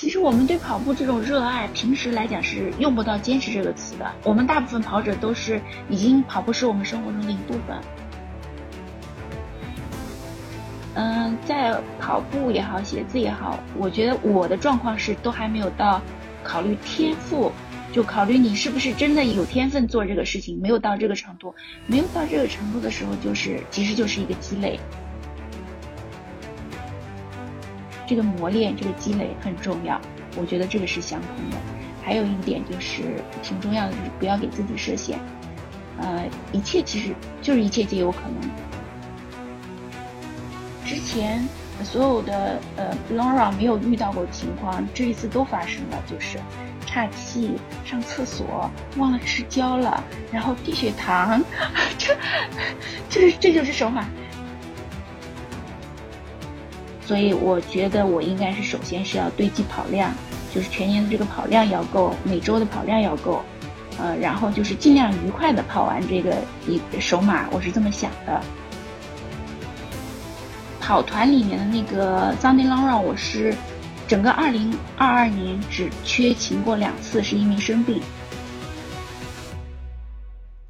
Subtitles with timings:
[0.00, 4.10] 其实我们对跑步这种热爱，平时来讲是用不到坚持这个词的。
[4.24, 7.78] 我们大部分跑者都是已经跑步是我们生活中的一部分。
[10.94, 16.00] 嗯，在跑步也好，写字也好，我觉得我的状况是都还没有到
[16.42, 17.52] 考虑天赋，
[17.92, 21.54] 就考虑你是不是真的有天分做这个事情，没有到这个程度。
[21.86, 24.80] 没有到这个程度的时候，就是其实就是一个积累。
[28.10, 30.00] 这个磨练，这个积累很重要，
[30.36, 31.56] 我觉得这个是相通的。
[32.02, 35.16] 还有一点就是挺重要的，就是不要给自己设限。
[35.96, 38.50] 呃，一切其实就是一切皆有可能。
[40.84, 41.48] 之前
[41.84, 46.36] 所有的呃 long run 没有遇到过情况，这一次都发生了，就是
[46.84, 47.52] 岔气、
[47.84, 50.02] 上厕所、忘了吃胶了，
[50.32, 51.40] 然后低血糖，
[51.96, 52.16] 这
[53.08, 54.04] 这这就是手法。
[57.10, 60.14] 所以我觉得我应该是首先是要堆积跑量，
[60.54, 63.42] 就是全年的这个跑量要够，每周的跑量要够，
[63.98, 66.36] 呃，然后就是尽量愉快的跑完这个
[66.68, 68.40] 一首马，我是这么想的。
[70.80, 73.56] 跑团里面的那个 Sunday Long Run，我是
[74.06, 78.00] 整个二零二二年只缺勤过两次，是因为生病。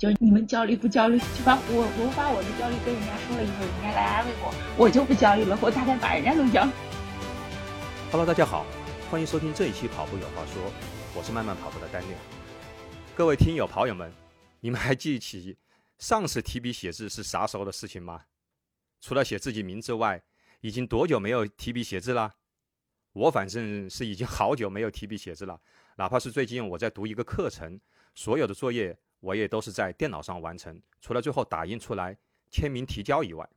[0.01, 1.19] 就你们焦虑不焦虑？
[1.19, 5.59] 就把我我把我的焦虑跟人家说了以后，人家来安慰我，我就不焦虑了。
[5.61, 6.67] 我大概把人家弄焦。
[8.11, 8.65] Hello，大家好，
[9.11, 10.71] 欢迎收听这一期《跑步有话说》，
[11.15, 12.17] 我是慢慢跑步的单练。
[13.15, 14.11] 各位听友跑友们，
[14.61, 15.59] 你们还记起
[15.99, 18.23] 上次提笔写字是啥时候的事情吗？
[19.03, 20.23] 除了写自己名字外，
[20.63, 22.37] 已经多久没有提笔写字了？
[23.13, 25.61] 我反正是已经好久没有提笔写字了，
[25.97, 27.79] 哪怕是最近我在读一个课程，
[28.15, 28.97] 所有的作业。
[29.21, 32.17] 我也都是在电脑上完成，除了最后打印出来
[32.51, 33.49] 签名提交以外。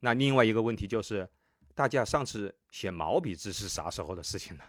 [0.00, 1.28] 那另外一个问题就是，
[1.74, 4.64] 大家上次写毛笔字是啥时候的事情呢？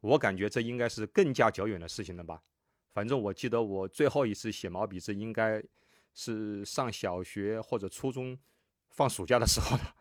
[0.00, 2.42] 我感觉这应该是更加久远的事情了吧。
[2.94, 5.62] 反正我记得我最后一次写毛笔字应该
[6.14, 8.36] 是上小学或者初中
[8.90, 9.94] 放暑假的时候了。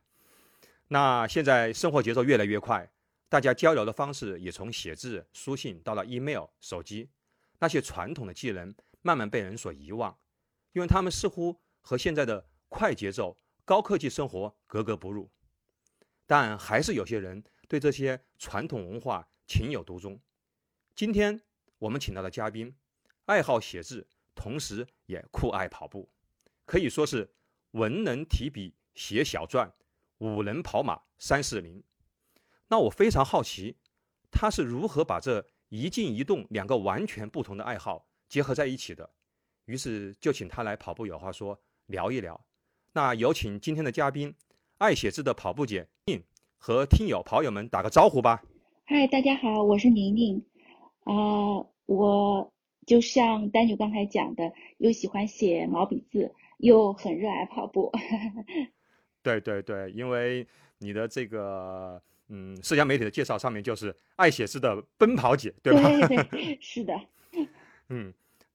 [0.87, 2.89] 那现在生活节奏越来越快，
[3.27, 7.09] 大家交流的方式也从写字、书信到了 email、手机，
[7.59, 8.73] 那些传统的技能。
[9.07, 10.19] 慢慢被人所遗忘，
[10.73, 15.31] 因为他们似乎和现在的快节奏、高科技生活格格不入。
[16.25, 20.19] 但还是有些人对这些传统文化情有独钟。
[20.93, 21.41] 今天
[21.77, 22.75] 我们请到的嘉宾，
[23.27, 26.09] 爱好写字，同时也酷爱跑步，
[26.65, 27.33] 可以说是
[27.71, 29.71] 文能提笔写小篆，
[30.17, 31.81] 武能跑马三四零。
[32.67, 33.77] 那我非常好奇，
[34.29, 38.09] 他是如何把这一静一动两个完全不同的爱好。
[38.29, 39.09] 结合在一起的，
[39.65, 42.39] 于是就请他来跑步有话说聊一聊。
[42.93, 44.33] 那有请今天的嘉宾，
[44.77, 46.21] 爱写字的跑步姐宁
[46.57, 48.43] 和听友跑友们打个招呼吧。
[48.85, 50.43] 嗨，大家好，我是宁宁。
[51.03, 52.53] 啊，我
[52.85, 57.91] 就像丹女刚才讲的，又喜欢写毛笔字，又很热爱跑步。
[59.23, 60.45] 对对对，因为
[60.79, 66.07] 你的这个嗯社交媒体的介绍上面就是爱写字的奔跑姐，对吧？
[66.07, 66.99] 对对，是的。
[67.89, 68.13] 嗯，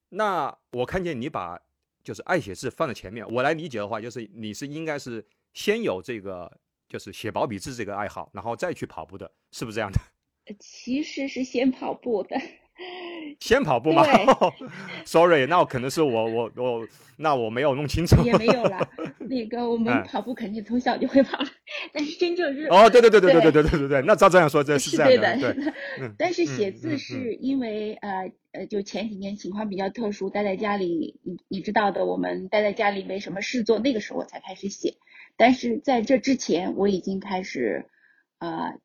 [0.09, 1.59] 那我看见你把
[2.03, 9.99] 就是爱写字放在前面，我来理解的话，就是你是应该是先有这个就是写毛笔字这个爱好，然后再去跑步的，是不是这样的？
[10.59, 12.35] 其实是先跑步的。
[13.39, 14.03] 先跑步吗？
[15.05, 18.21] Sorry，那我可能是我我我，那我没有弄清楚。
[18.23, 18.87] 也没有啦，
[19.19, 21.37] 那个我们跑步肯定从小就会跑，
[21.91, 25.53] 但是真正是哦，对对对对对对对对对对，那照这样说，这是这样的。
[25.53, 25.71] 对，
[26.17, 34.95] 但是写字是因为呃呃，就前几年情况比较特殊，待在家里，你你知道的，我们待在家里没什么事做，那个时候我才开始写。
[35.35, 37.87] 但是在这之前，我已经开始
[38.39, 38.79] 呃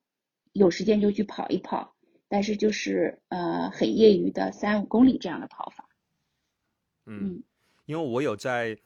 [0.52, 1.94] 有时间就去跑一跑。
[2.28, 5.88] 但是就是呃很业余的三五公里这样的跑法，
[7.06, 7.42] 嗯，
[7.86, 8.78] 因为我有在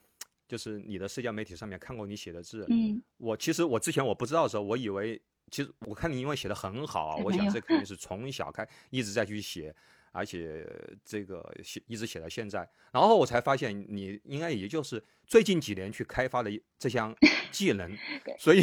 [0.47, 5.21] 就是你的社交媒体上面看过你写的字，嗯，我其实我之前我不知道的时候，我以为
[5.51, 9.75] 其实我看你因为写的很好啊，我想这肯定是从小开一直在去写，
[10.13, 10.65] 而且
[11.05, 17.13] 这个写一直写到现在，然后我才发现你应该也就是最近几年去开发的这项
[17.51, 17.91] 技能，
[18.39, 18.61] 所以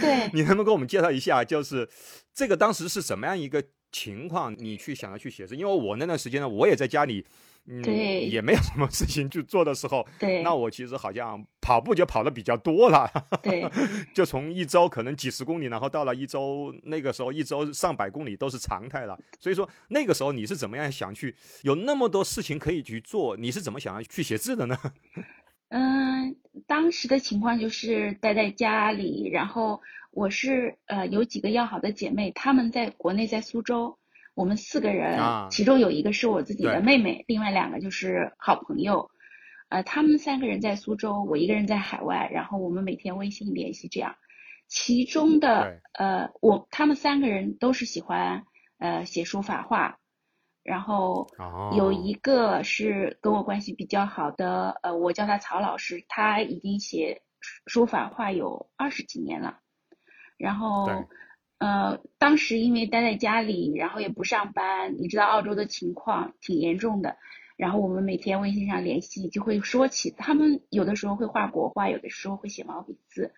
[0.00, 1.88] 对， 你能不能给我们介绍一下，就是
[2.32, 3.62] 这个当时是怎么样一个？
[3.96, 7.24] 情况，你去想要去写字，因为我那段时间呢，我也在家里，
[7.66, 7.82] 嗯，
[8.30, 13.10] 也没有什么事情去做的时候， 对，那我其实好像跑步就跑的比较多了，
[13.42, 13.66] 对，
[14.12, 19.18] 就从一周可能几十公里，然后到了一周，那个时候一周上百公里都是常态了。
[19.40, 23.34] 所以说那个时候你是怎么样想去有那么多事情可以去做？
[23.34, 24.76] 你是怎么想要去写字的呢？
[25.70, 29.80] 嗯，当时的情况就是待在家里，然后。
[30.16, 33.98] 我是呃有几个要好的姐妹，她们在国内在苏州，
[34.34, 39.10] 我们四个人，啊其中有一个是我自己的对妹妹，另外两个就是好朋友。
[39.68, 44.16] 呃，她们三个人在苏州，我一个人在海外，然后我们每天微信联系这样。
[44.68, 48.46] 其中的呃，我他们三个人都是喜欢
[48.78, 49.98] 呃写书法画，
[50.62, 59.58] 然后哦，有一个是跟我关系比较好的，呃，我叫他曹老师，他已经写书书法画有二十几年了。
[60.36, 60.86] 然后，
[61.58, 67.16] 呃，当时因为待在家里，然后也不上班，你知道澳洲的情况挺严重的。
[67.56, 73.32] 然后我们每天微信上联系，就会说起他们有的时候会画国画，有的时候会写毛笔字。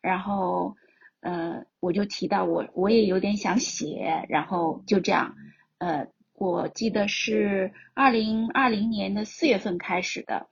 [0.00, 0.76] 然后，
[1.20, 5.34] 呃，我就提到我我也有点想写，然后就这样，
[5.76, 10.48] 呃，我记得是二零二零年的四月份开始的，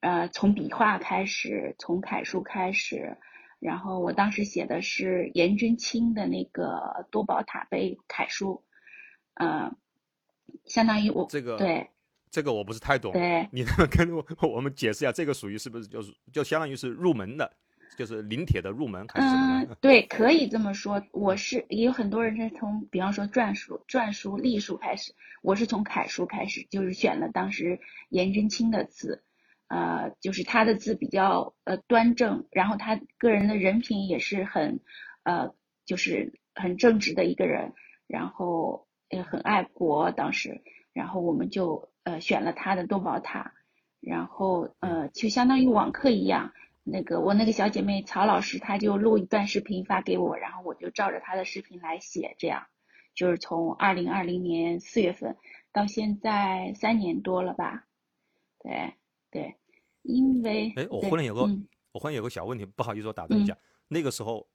[0.00, 3.16] 呃，从笔画开始，从楷书开始，
[3.66, 8.62] 然后我当时写的是颜真卿的那个多宝塔碑楷书，
[9.34, 9.76] 呃，
[10.64, 11.90] 相当于我这个对
[12.30, 17.52] 这个我不是太懂，对你跟我我们解释一下，这个属于是不是就是就相当于是入门的，
[17.98, 21.02] 就是临帖的入门还是什么对，可以这么说。
[21.10, 27.80] 我是也有很多人是从，比方说篆书、篆书、隶书开始，我是从楷书开始，就是选了当时
[28.10, 29.24] 颜真卿的字，
[29.68, 34.80] 呃，就是他的字比较呃端正，然后他个人的人品也是很，
[35.22, 35.54] 呃，
[35.84, 37.72] 就是很正直的一个人，
[38.06, 43.52] 然后也很爱国，当时，然后我们就呃选了他的多宝塔，
[44.00, 46.52] 然后呃就相当于网课一样。
[46.88, 52.68] 那个我那个小姐妹曹老师，她就录一段视频发给我，然后我就照着她的视频来写，这样
[53.12, 55.36] 就是从二零二零年四月份
[55.72, 57.86] 到现在三年多了吧？
[58.62, 58.94] 对
[59.36, 59.54] 对，
[60.02, 63.56] 因为哎，我忽然有个、嗯我忽然有个小问题，不好意思，我打断一下。
[63.88, 64.46] 那个时候，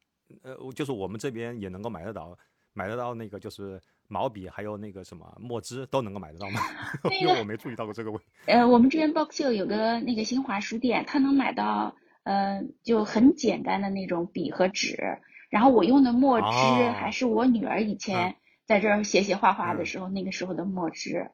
[0.44, 2.38] 呃，就是我们这边也能够买得到，
[2.74, 6.60] 买得到那个就是毛笔，还有那个什么墨汁都能够买得到吗？
[7.04, 8.26] 那因为我没注意到过这个问题。
[8.46, 15.18] 呃，我们这边 Box 有个那个新华书店，它能买到呃就很简单的那种笔和纸，
[15.50, 18.36] 然后我用的墨汁哦还是我女儿以前
[18.68, 21.32] 在这儿写写画画的嗯时候、那个时候的墨汁，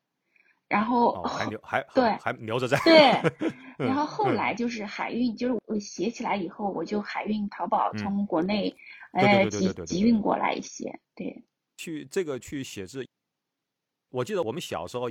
[0.67, 2.77] 然后哦，还留 还对还还留着在。
[2.83, 2.93] 对，
[3.77, 8.69] 然嗯后后嗯来就是海运，就是我写起来以后，我就海运淘宝嗯从国内
[9.13, 11.43] 对对呃对对对对对集集运过来一些，对，
[11.77, 13.07] 去这个去写字，
[14.09, 15.09] 我记得我们小时候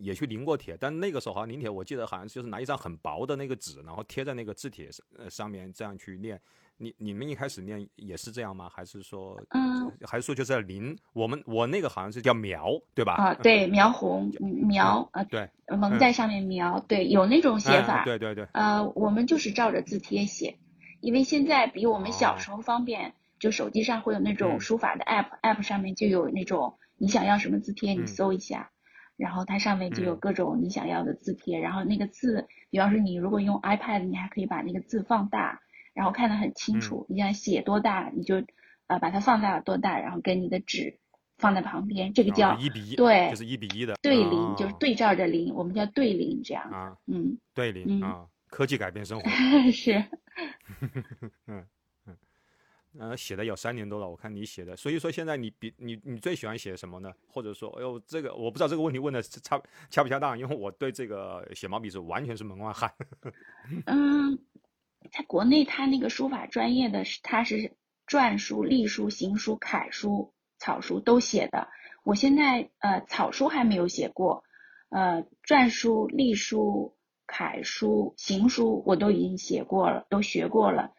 [0.00, 6.40] 也去临过帖，但那个时候好像临帖，我记得好像就是拿一张很薄的那个纸，然后贴在那个字帖上呃上面这样去念。
[6.76, 8.68] 你你们一开始念也是这样吗？
[8.68, 10.96] 还是说，嗯还是说就在临？
[11.12, 13.14] 我们我那个好像是叫苗，对吧？
[13.14, 20.56] 啊，对，苗红嗯描啊，对，蒙在上面描，对，有那种写嗯法，对对对，呃，我们就是照着字帖写，
[21.00, 28.70] 因为现在比我们小哦时候方便，就手机上会有那种嗯书法的 app，app 上面就有那种你想要什么字帖，你嗯搜一下，
[29.16, 35.60] 然后它上面就有嗯各种你想要的字帖，然后那个字，比方说你如果用 iPad，你还可以把那个字放大，
[35.94, 38.44] 然后看得很清嗯楚，你想写多大，你就
[38.86, 40.98] 呃把它放大多大，然后跟你的纸
[41.38, 49.30] 放在旁边，这个然叫后一比一，对就是一比一的对临，就是哦对照着临，我们叫对临这样，啊，嗯，对临嗯啊，科技改变生活。
[49.72, 50.04] 是。
[51.46, 51.66] 嗯
[52.96, 57.12] 呃，写的有三年多了，我看你写的，所以说现在你比你你最喜欢写什么呢？
[57.26, 62.88] 或者说，哎呦，这个我不知道这个问题问的恰恰不恰当，因为我对这个写毛笔字完全是门外汉。
[63.86, 64.38] 嗯，
[65.12, 67.72] 在国内，他那个书法专业的是，他是
[68.06, 71.68] 篆书、隶书、行书、楷书、草书都写的。
[72.04, 74.44] 我现在呃草书还没有写过，
[74.90, 76.94] 呃篆书、隶书、
[77.26, 80.92] 楷书、行书我都已经写过了，都学过了。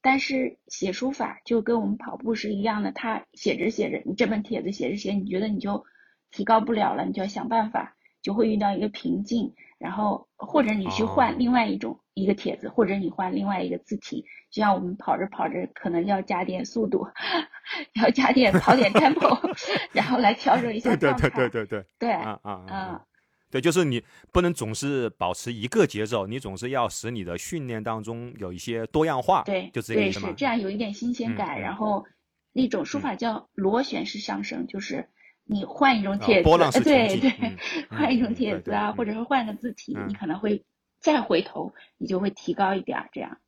[0.00, 5.84] 但是写书法就跟我们跑步是一样的，他写着写着，你这本帖子写着写，你觉得你就
[6.30, 17.06] 提高不了了，你就要想办法，就会遇到一个瓶颈，然后或者你去哦换另外一种一个帖子，或者你换另外一个字体，就像我们跑着跑着可能要加点速度，
[17.94, 19.38] 要加点跑点 tempo，
[19.92, 21.28] 然后来调整一下对对状态。
[21.30, 23.04] 对对对，对啊啊啊啊啊！
[23.50, 30.34] 对，就是你不能总是保持一个节奏，你总是要使你的训练当中有一些多样化，对，就这个对意思对是？
[30.34, 31.56] 这样，有一点新鲜嗯感。
[31.56, 32.04] 嗯然后
[32.52, 35.08] 那种书法叫螺旋式上升，就是
[35.48, 37.56] 你换一种啊帖子，波浪式呃对对，嗯
[37.90, 40.62] 换一种帖子啊，嗯或者是换个字体，你嗯可能会
[41.00, 43.38] 再回头，你就会提高一点儿，这样。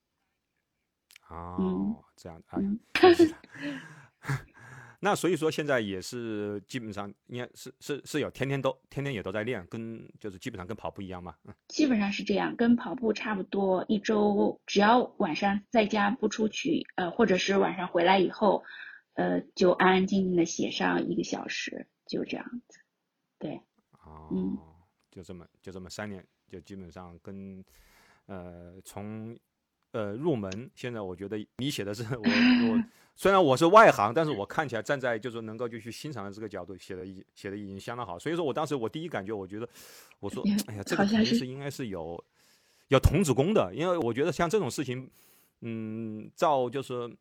[1.29, 2.59] 哦嗯，这样啊
[5.03, 11.35] 那所以说现在也是基本上应该是是是有天天都天天也都在练，跟就是基本上跟跑步一样嘛。
[11.47, 13.83] 嗯，基本上是这样，跟跑步差不多。
[13.89, 18.63] 一周只要晚上在家不出去，呃，或者是晚上回来以后，
[19.21, 22.79] 呃，就安安静静的写上一个小时，就这样子。
[23.39, 23.61] 对。
[24.05, 24.29] 哦。
[24.33, 24.57] 嗯。
[25.11, 27.63] 就这么就这么三年，就基本上跟
[28.27, 29.37] 呃从。
[29.93, 32.85] 呃，入门现在我觉得你写的是我我
[33.17, 39.69] 虽然我是外行，但是我看起来站在就是能够就去欣赏的这个角度写的已写的已经相当好，所以说我当时我第一感觉我觉得
[40.21, 42.25] 我说 哎呀 这个肯定是应该是有
[42.87, 45.11] 有童子功的，因为我觉得像这种事情，
[45.63, 47.13] 嗯，照就是。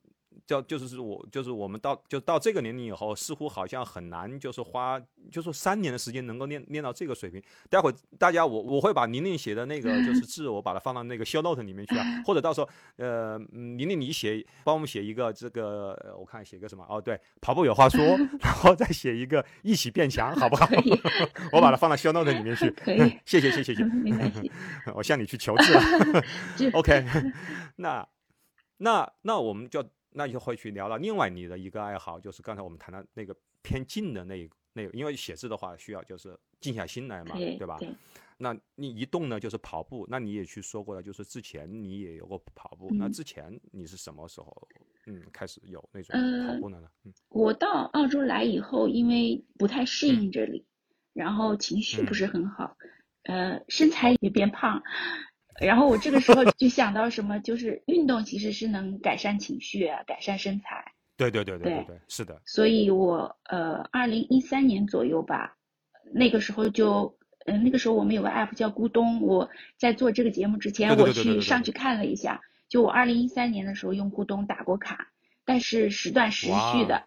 [0.45, 4.99] 叫就是是我就是我们到就到这个年龄以后，似乎好像很难，就是花
[5.31, 7.41] 就是三年的时间能够练练到这个水平。
[7.69, 18.03] 待会大家我我会把宁宁写的那个就是字，我把它放到那个 show note 里面去啊， 或者到时候呃宁宁你写帮我们写一个这个我看写个什么哦对，跑步有话说，
[18.41, 20.67] 然后再写一个一起变强，好不好？
[21.53, 22.69] 我把它放到 show note 里面去。
[22.71, 24.51] 可以，谢谢谢谢谢谢，
[24.95, 25.81] 我向你去求字了。
[26.73, 27.05] OK，
[27.75, 28.07] 那
[28.77, 29.85] 那那我们就。
[30.11, 37.77] 那就会去聊到另外你的一个爱好，就是刚才我们谈到那个偏静的那那个，因为写字的话需要就是静下心来嘛，对吧？
[38.37, 44.67] 那你一动呢就是跑步，那你也去说过了，就是之前你也有过跑步，那之前你是什么时候
[45.07, 46.15] 嗯开始有那种
[46.47, 46.87] 跑步的呢？
[47.03, 50.65] 嗯，我到澳洲来以后，因为不太适应这里，
[51.13, 52.77] 然后情绪不是很好，
[53.23, 54.81] 呃，身材也变胖。
[55.61, 60.93] 然后我这个时候就想到什么，就是运动其实是能改善情绪、改善身材。
[61.17, 62.41] 对对对对对对，是的。
[62.45, 65.57] 所以我呃，二零一三年左右吧，
[66.13, 72.39] 那个时候就，嗯，那个时候我们有个 app 叫咕咚，我在做这个节目之前，我去上去看了一下，
[72.69, 75.11] 就我二零一三年的时候用咕咚打过卡，
[75.43, 77.03] 但是时断时续的，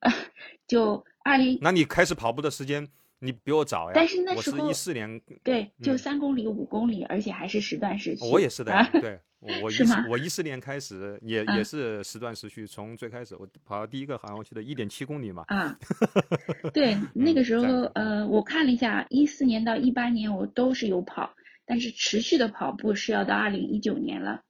[0.68, 1.58] 就二零。
[1.60, 2.86] 那你开始跑步的时间？
[3.22, 8.24] 你比我早呀，但是那时候我是一四年，对，就三公里、五公里，而且还是时断时续。
[8.24, 9.20] 我也是的，对，
[9.62, 9.74] 我 一
[10.10, 15.44] 我一四年开始也也是时断时续，从最开始我跑到第一个好像我记得一点七公里嘛。
[15.48, 15.78] 啊，
[16.72, 21.34] 对，那个时候呃，我看了一下，一四年到一八年我都是有跑，
[21.66, 24.40] 但是持续的跑步是要到二零一九年了。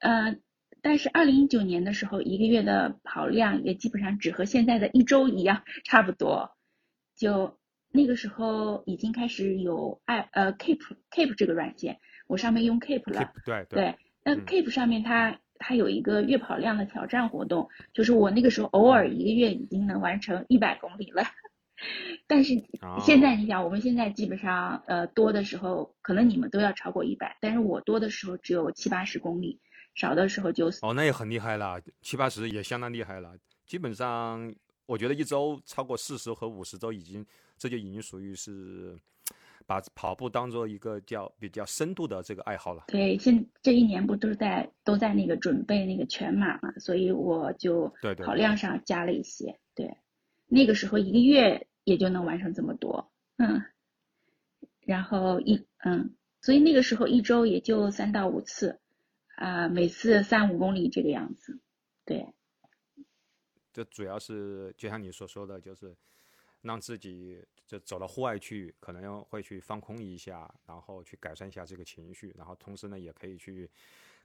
[0.00, 0.36] 呃，
[0.82, 6.55] 但是二零一九年的时候，一个月的跑量也基本上只和现在的一周一样，差不多。
[7.16, 7.58] 就
[7.90, 10.80] 那个时候已经开始有爱呃 Keep
[11.10, 13.32] Keep 这个软件，我上面用 Keep 了。
[13.44, 13.96] 对对。
[14.22, 21.22] 那 Keep 上面它它有一个月跑量的挑战活动，就是我那个时候偶尔一个月已经能完成一百公里了。
[22.26, 22.54] 但是
[23.00, 29.60] 现在你想，我们现在基本上呃多的时候，可能你们都要超过一百，但是我多的时候只有七八十公里，
[29.94, 34.54] 少的时候就哦那也很厉害了，七八十也相当厉害了，基本上。
[34.86, 37.26] 我觉得一周超过四十和五十周已经，
[37.58, 38.96] 这就已经属于是
[39.66, 42.84] 把跑步当做一个叫比较深度的这个爱好了。
[42.86, 47.92] 对，现这一年不都是在都在那个准备那个全马嘛，所以我就
[48.24, 49.58] 跑量上加了一些。
[49.74, 49.96] 对，
[50.46, 53.62] 那个时候一个月也就能完成这么多，嗯，
[54.80, 58.78] 然后一嗯，所以那个时候一周也就三到五次，
[59.34, 61.58] 啊，每次三五公里这个样子，
[62.04, 62.35] 对。
[63.76, 65.94] 就主要是就像你所说的，就是
[66.62, 73.70] 让自己就走到户外去，可能会去放空一下，然后去改善一下这个情绪，然后同时呢，也可以去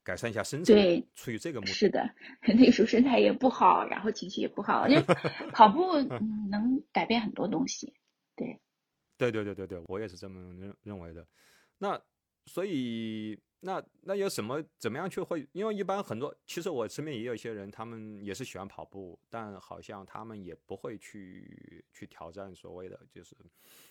[0.04, 0.74] 改善一下身材。
[0.74, 1.74] 对，出于这个目的。
[1.74, 2.10] 是的，
[2.48, 4.96] 那时候身材也不好，然后情绪也不好，就
[5.52, 7.94] 跑步嗯能改变很多东西。
[8.38, 8.58] 对，
[9.18, 11.28] 对对对对对，我也是这么认认为的。
[11.78, 12.02] 那
[12.46, 13.38] 所以。
[13.64, 15.48] 那那有什么怎么样去会？
[15.52, 23.38] 因为一般很多，其实我身边也有一些人，他们也是喜欢跑步，但好像他们也不会去去挑战所谓的就是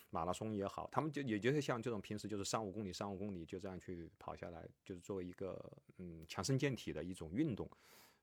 [0.09, 5.57] 马拉松也好，他们就也就是像这种平时就是三五公里、三五公里就这样去跑下来，就是作为一个
[5.97, 7.69] 嗯强身健体的一种运动。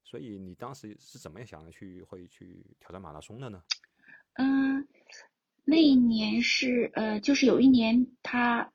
[0.05, 3.63] 所以你当时是怎么样想的去会去挑战马拉松的呢？
[4.35, 4.87] 嗯，
[5.65, 8.71] 那一年是呃，就是有一年他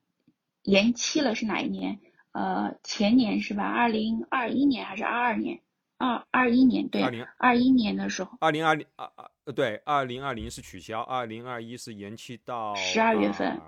[0.63, 1.99] 延期了，是哪一年？
[2.33, 3.63] 呃，前年是吧？
[3.63, 5.59] 二零二一年还是二二年？
[5.99, 8.35] 二二一年对，二零二一年的时候。
[8.41, 13.61] 二零二零二二呃对，二零二零是取消，二零二一是延期到十二月份。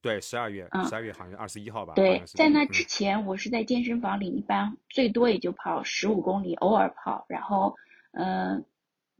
[0.00, 1.94] 对，十二月，十二月好像二十一号吧。
[1.94, 7.74] 对，在那之前，我是在健身房里，一般最多也就跑十五公里，偶尔跑，然后
[8.12, 8.64] 嗯，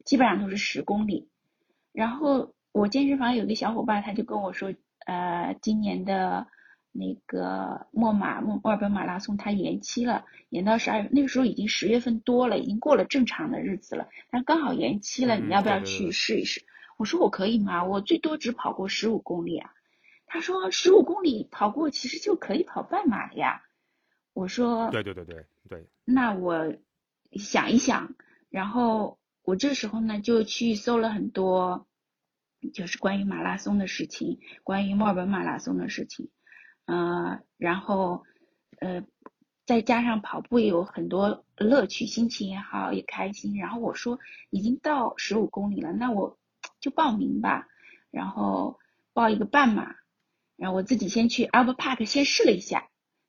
[0.04, 1.28] 基本上都是十公里。
[1.92, 4.72] 然后我健身房有个小伙伴，他就跟我说，
[5.04, 6.46] 呃，今年的。
[6.98, 16.64] 那个墨马墨墨尔本马拉松它延期了，延到十二月，那个时候已经十月份多了，已经过了正常的日子了，但刚好延期了，你要不要去试一试？
[16.96, 17.84] 我说我可以吗？
[17.84, 19.70] 我最多只跑过十五公里啊。
[20.26, 23.62] 他说十五公里跑过其实就可以跑半马了呀。
[24.32, 25.86] 我说对对对对对。
[26.04, 26.74] 那我
[27.32, 28.14] 想一想，
[28.48, 31.86] 然后我这时候呢就去搜了很多，
[32.72, 36.30] 就是关于马拉松的事情，关于墨尔本马拉松的事情。
[36.86, 38.24] 呃，然后，
[38.80, 39.04] 呃，
[39.66, 43.56] 再加上跑步也有很多乐趣，心情也好，也开心。
[43.56, 44.18] 然后我说
[44.50, 46.38] 已经到十五公里了，那我
[46.80, 47.66] 就报名吧。
[48.10, 48.78] 然后
[49.12, 49.96] 报一个半马，
[50.56, 52.88] 然后我自己先去 Albert Park 先试了一下，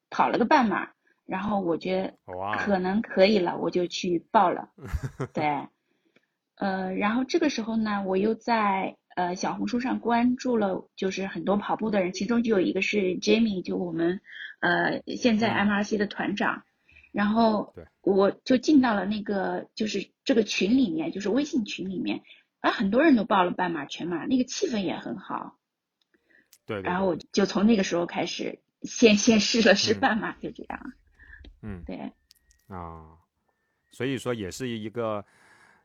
[0.09, 0.91] 跑了个半马，
[1.25, 4.69] 然后我觉得可能可以了，我就去报了。
[5.33, 5.67] 对，
[6.55, 8.97] 呃，然后这个时候呢，我又在。
[9.17, 14.21] 呃，小红书上关注了，就是很多跑步的人，其中就有一个是 Jamie，就我们
[14.59, 16.65] 呃现在 MRC 的团长，
[17.11, 22.21] 然后我就进到了那个就是这个群里面，就是微信群里面，
[22.59, 25.57] 啊，很多人都报了半马、全马，那个气氛也很好。
[26.67, 26.83] 对。
[26.83, 30.93] 然后我就从那个时候开始，先先试了试半马，就这样。
[31.63, 31.81] 嗯。
[31.87, 32.13] 对。
[32.67, 33.17] 啊，
[33.89, 35.25] 所以说也是一个。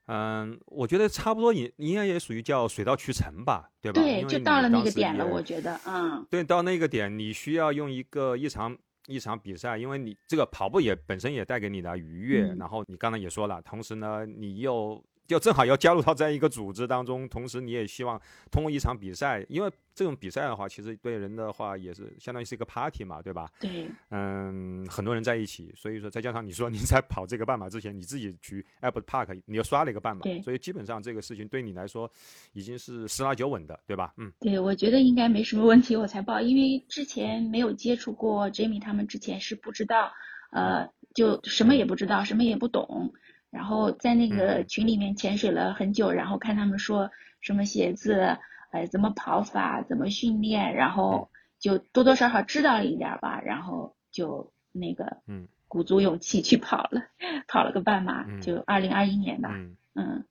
[0.06, 4.00] 嗯，我觉得差不多也应该也属于叫水到渠成吧，对吧？
[4.00, 6.26] 对，就到了那个点了，我觉得，嗯。
[6.30, 15.02] 对，到那个点，你需要用一个一场一场比赛，因为你这个跑步也本身也带给你的愉悦，然后你刚才也说了，同时呢，你又。
[15.26, 23.48] 就正好要加入到这样一个组织当中，同时你也希望通过一场比赛，因为这种比赛的话，其实对人的话也是相当于是一个 party 嘛，对吧？
[23.60, 23.88] 对。
[24.10, 32.10] 嗯，很多人在一起，所以说再加上你说你在跑这个半马之前，你自己去 Albert Park，你又刷了一个半马，所以基本上这个事情对你来说
[32.52, 34.12] 已经是十拿九稳的，对吧？
[34.16, 34.30] 嗯。
[34.40, 40.12] 对，我觉得应该没什么问题，我才报，因为之前没有接触过 Jamie 他们，之前是不知道，
[40.50, 43.12] 呃，就什么也不知道，什么也不懂。
[43.52, 47.11] 然后在那个群里面潜水了很久，然后看他们说
[47.42, 48.38] 什么鞋子，
[48.71, 57.02] 呃，怎么跑法，怎么训练，然后就多多少少知道了一点吧，然后就那个，嗯，鼓足勇气去跑了，
[57.47, 59.50] 跑了个半马，就二零二一年吧，
[59.97, 60.25] 嗯，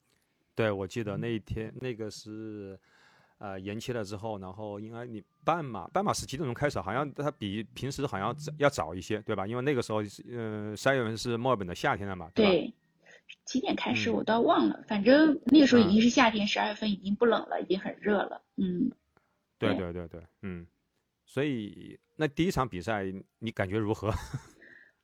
[0.55, 2.79] 对，我记得那一天那个是，
[3.37, 6.81] 呃，延期了之后，然后应该你半马，半马是几点钟开始？
[6.81, 9.45] 好像它比平时好像要早一些，对吧？
[9.45, 10.01] 因为那个时候，
[10.35, 12.73] 呃，三月份是墨尔本的夏天了嘛，对。
[13.45, 18.41] 几点开始我倒忘了，反正那个时候已经是夏天，十二月份已经不冷了，已经很热了。
[18.57, 18.91] 嗯，
[19.59, 20.67] 对对对对，嗯，
[21.25, 23.03] 所以那第一场比赛
[23.39, 24.13] 你感觉如何？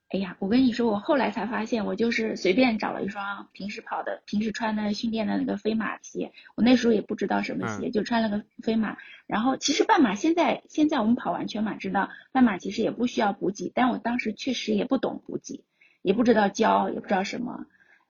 [0.10, 8.96] 哎呀，我跟你说，我后来才发现，我就是随便找了一双平时跑的、平时穿的训练的那个飞马鞋，我那时候也不知道什么鞋，就穿了个飞马。
[9.26, 15.66] 然后其实半马现在现在我们跑完全马知道，半马其实也不需要补给，但我当时确实也不懂补给，
[16.04, 17.66] 也不知道教，也不知道什么。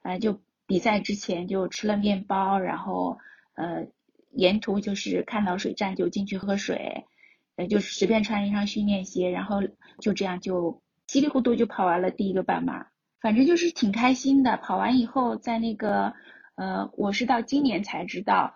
[0.07, 3.17] 哎，就比赛之前就吃了面包，然后
[3.55, 3.87] 呃，
[4.31, 7.03] 沿途就是看到水站就进去喝水，
[7.57, 9.61] 呃，就随便穿一双训练鞋，然后
[9.99, 12.87] 就这样就稀里糊涂就跑完了第一个半马，
[13.19, 14.55] 反正就是挺开心的。
[14.55, 16.13] 跑完以后，在那个
[16.55, 18.53] 呃，我是到今年才知道。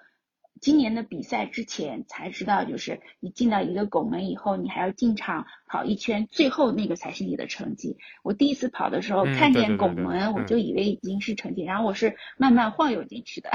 [0.62, 7.98] 今年的比赛之前才知道，就是你进到一个拱门以后，你还要进场跑一圈，最后那个才是你的成绩。
[8.24, 13.50] 我第一次跑的时候看见拱门，我就以为已经是成绩，然后我是慢慢晃悠进去的。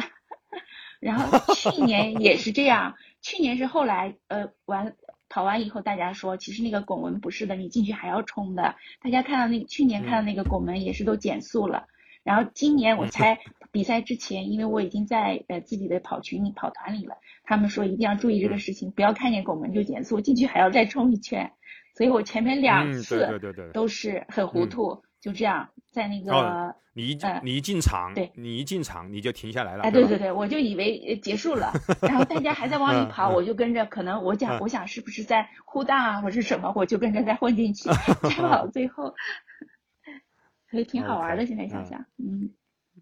[0.99, 4.97] 然后去年也是这样，去年是后来呃完
[5.29, 8.75] 跑完以后，大家说其实那个拱门不是的，你进去还要冲的。
[9.01, 11.87] 大家看到那去年看到那个拱门也是都减速了。
[12.25, 13.39] 然后今年我 才
[13.73, 21.53] 比赛之前，因为我已经在呃自己的跑群里跑团里了，他们说一定要注意这个事情，不要看见拱门就减速，进去还要再冲一圈。
[21.95, 23.41] 所以我前面两次
[23.73, 29.83] 都是很糊涂，就这样在那个你一你一进场，对，你一进场你就停下来了。
[29.83, 37.89] 哎，对对对，我就以为结束了，然后大家还在往里跑，我就跟着，可能我讲我想是不是在呼荡啊，或是什么，我就跟着再混进去，
[38.23, 39.15] 再跑到最后。
[40.71, 42.51] 所以挺好玩的，现在想想，嗯。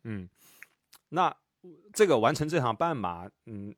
[0.05, 0.29] 嗯，
[1.09, 1.35] 那
[1.93, 3.75] 这个完成这场半马，嗯，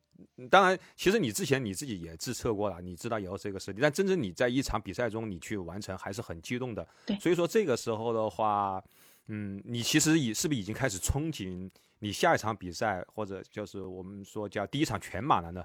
[0.49, 6.87] 当然，其实你之前你自己也自测过了，你知道以后这个实力，但真正你在一场比赛中你去完成，还是很激动的。
[7.05, 8.83] 对，所以说这个时候的话，
[9.27, 15.63] 嗯，你其实已是不是已经开始憧憬你下一场比赛，或者就是我们说叫第一场全马了呢？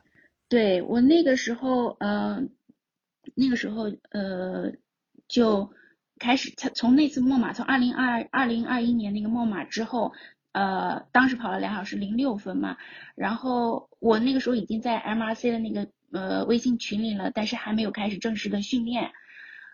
[0.49, 2.49] 对我那个时候，嗯，
[3.35, 4.73] 那个时候，呃，
[5.27, 5.73] 就。
[6.19, 10.13] 开始从从那次墨马，从二零二二零二一年那个墨马之后，
[10.53, 12.77] 呃，当时跑了两小时零六分嘛，
[13.15, 19.13] 然后我那个时候已经在 MRC 的那个呃微信群里了，但是还没有开始正式的训练，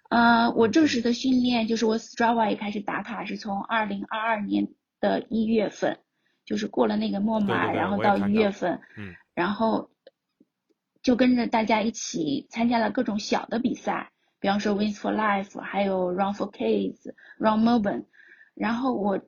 [0.09, 4.69] 呃，我正式的训练就是我 Strava 也开始打卡，是从二零二二年
[5.01, 5.99] 的一月份，
[6.45, 9.91] 就是过了那个墨马，然后到一月份，嗯，然后
[11.03, 18.05] 就跟着大家一起参加了各种小的比赛，比方说 Wins for Life，还有 Run for Kids、Run Melbourne，
[18.55, 19.21] 然后我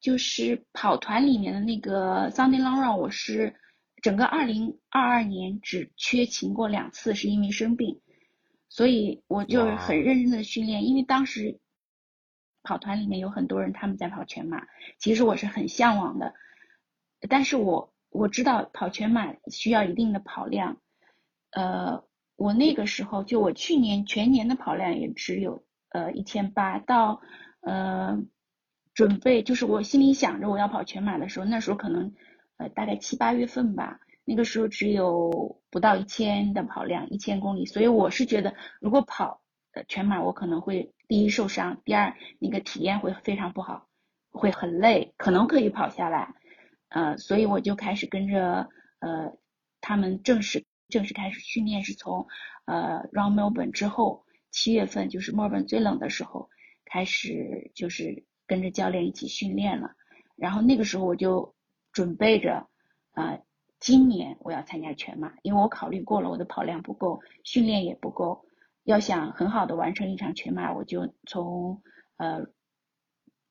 [0.00, 3.54] 就是跑团里面的那个 Sunday Long Run，我是
[4.02, 8.00] 整个二零二二年只缺勤过两次，是因为生病。
[8.68, 11.58] 所以我就是很认真的训练，因为当时
[12.62, 14.64] 跑团里面有很多人他们在跑全马，
[14.98, 16.34] 其实我是很向往的，
[17.28, 20.80] 但是我我知道跑全马需要一定的跑量，
[21.50, 22.04] 呃，
[22.36, 27.20] 我那个时候就我去年全年的跑量也只有呃一千八，到
[27.62, 28.22] 呃
[29.00, 32.12] 准备就是我心里想着我要跑全马的时候，那时候可能
[32.58, 33.98] 呃大概七八月份吧。
[34.26, 39.40] 那个时候只有不到一千的跑量，一千公里，所以我是觉得，如果跑
[39.72, 43.88] 呃全马，我可能会第一受伤，第二那个体验会非常不好，
[44.32, 46.34] 会很累，可能可以跑下来，
[46.90, 49.32] 呃，所以我就开始跟着呃
[49.80, 52.26] 他们正式正式开始训练，是从
[52.66, 56.50] 呃 Run Melbourne 之后，七月份就是墨尔本最冷的时候
[56.84, 59.94] 开始，就是跟着教练一起训练了，
[60.34, 61.54] 然后那个时候我就
[61.92, 62.66] 准备着
[63.12, 63.38] 啊。
[63.78, 68.44] 今年我要参加全马，因为我考虑过了，我的跑量不够，训练也不够。
[68.82, 71.80] 要想很好的完成一场全马，我就从
[72.16, 72.48] 呃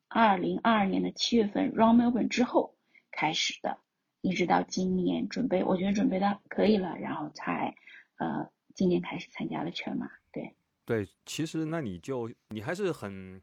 [0.06, 2.74] 二零二二年的七月份 Run Melbourne 之后
[3.10, 3.78] 开始的，
[4.20, 7.74] 一直到今年准备，我觉得准备的可以了，然后才
[8.18, 10.10] 呃今年开始参加了全马。
[10.30, 13.40] 对对，其实那你就你还是很。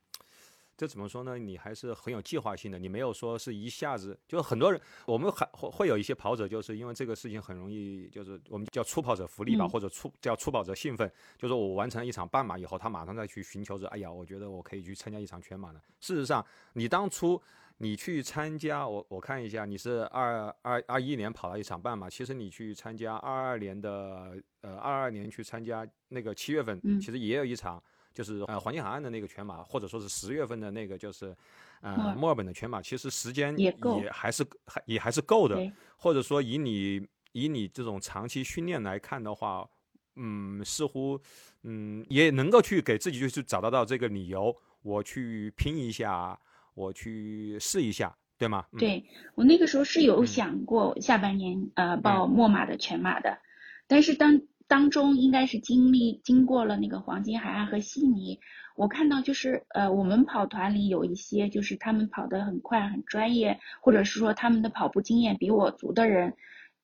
[0.78, 1.40] 这怎么说呢？
[1.40, 15.82] 你还是很有计划性的，你没有说是一下子，就很多人，我们还会会有一些跑者，就是因为这个事情很容易，就是我们叫初跑者福利吧，或者初叫初跑者兴奋，就是我完成一场半马以后，他马上再去寻求着，哎呀，我觉得我可以去参加一场全马了。
[16.00, 17.42] 事实上，你当初
[17.80, 27.82] 你去参加，我我看一下，你是二二二一年跑了一场半马，其实你去参加二二年的呃二二年去参加那个七月份，其实也有一场。
[28.18, 31.38] 就是呃黄金海岸的那个全马，或者说是十月份的那个就是
[31.82, 35.56] 呃墨尔本的全马，其实时间也也还是还也还是够的。
[35.96, 39.70] 或者说以你以你这种长期训练来看的话，
[40.16, 41.22] 嗯，似乎
[41.62, 44.52] 嗯也能够去给自己就是找得到这个理由，
[44.82, 46.40] 我去拼一下，
[46.74, 48.66] 我去试一下，对吗？
[48.80, 53.38] 对我那个时候是有想过下半年呃报墨马的全马的，
[53.86, 54.42] 但是当。
[54.68, 58.40] 当中应该是经历经过了那个黄金海岸和悉尼，
[58.76, 66.36] 我看到就是呃我们跑团里有一些就是他们跑得很快很专业，或者是说他们的跑步经验比我足的人，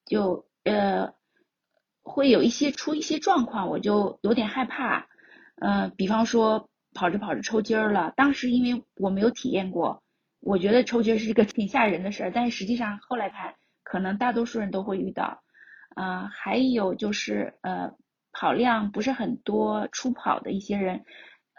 [0.06, 1.12] 就呃
[2.02, 5.06] 会有一些出一些状况，我就有点害怕，
[5.60, 10.02] 呃比方说跑着跑着抽筋儿了，当时因为我没有体验过，
[10.40, 15.43] 我觉得抽筋是一个 挺吓人的事儿，但是实际上后来看可能大多数人都会遇到。
[15.94, 17.94] 啊，还有就是呃，
[18.32, 21.04] 跑量不是很多，初跑的一些人，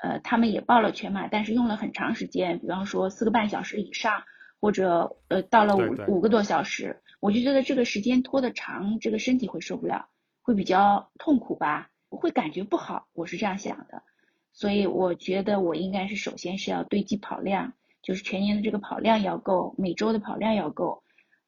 [0.03, 4.23] 呃，他们也报了全马，但是用了很长时间，比方说四个半小时以上，
[4.59, 10.09] 或者呃到了五五个多小时，我就觉得这个时间拖得长，这个身体会受不了，
[10.41, 14.03] 会比较痛苦吧，会感觉不好，我是这样想的，
[14.51, 21.03] 所以我觉得我应该是首先是要堆积跑量，就是全年的这个跑量要够，每周的跑量要够。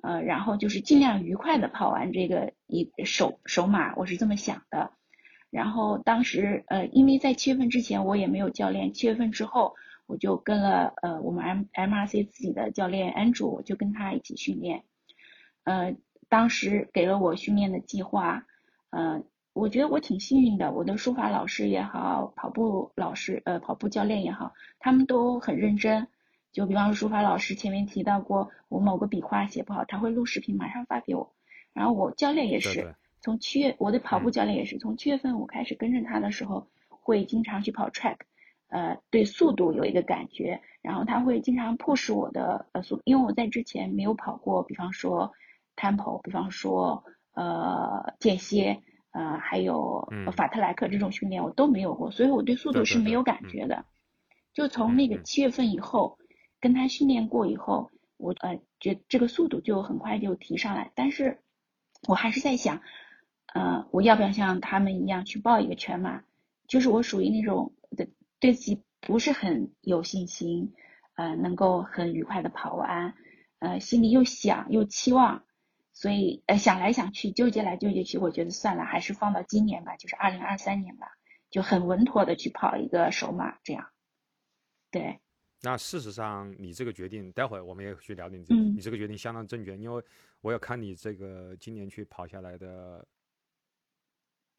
[0.07, 4.91] 呃，然后就是尽量愉快的跑完这个一首首马，我是这么想的。
[5.49, 14.83] 然后当时呃，因为在七月份之前我也没有教练，七月份之后我就跟了呃我们 M M R C 自己的教练 Andrew，我就跟他一起训练。
[15.65, 15.93] 呃，
[16.29, 18.45] 当时给了我训练的计划，
[18.91, 26.07] 呃，我觉得我挺幸运的，我的书法老师也好，跑步老师呃跑步教练也好，他们都很认真。
[26.57, 31.31] 就比方说书法老师前面提到过，我某个笔画写不好，他会录视频马上发给我。
[31.71, 38.15] 然后我教练也是，从七月我的跑步教练也是从七月份我开始跟着他的时候，会经常去跑 track，
[38.69, 40.59] 呃，对速度有一个感觉。
[40.81, 45.31] 然后他会经常迫使我的呃速，因为我在之前没有跑过，比方说
[45.75, 47.03] tempo，比方说
[47.35, 53.85] 呃间歇，呃还有法特莱克这种训练我都没有过，所以我对速度是没有感觉的。
[54.55, 56.17] 就从那个七月份以后。
[56.59, 61.39] 跟他训练过以后，我呃觉这个速度就很快就提上来，但是
[62.07, 62.81] 我还是在想，
[63.53, 66.23] 呃我要不要像他们一样去报一个全马？
[66.67, 68.07] 就是我属于那种的
[68.39, 70.73] 对自己不是很有信心，
[71.15, 73.13] 呃能够很愉快的跑完，
[73.59, 75.43] 呃心里又想又期望，
[75.93, 81.07] 所以呃想来想去纠结来纠结去，我觉得算了，还是放到今年吧，就是二零二三年吧，
[81.49, 83.89] 就很稳妥的去跑一个首马，这样。
[84.91, 85.19] 对。
[85.61, 90.03] 那事实上，你这个决定，待会儿我们也去聊你嗯，你这个决定相当正确，因为
[90.41, 93.03] 我要看你这个今年去跑下来的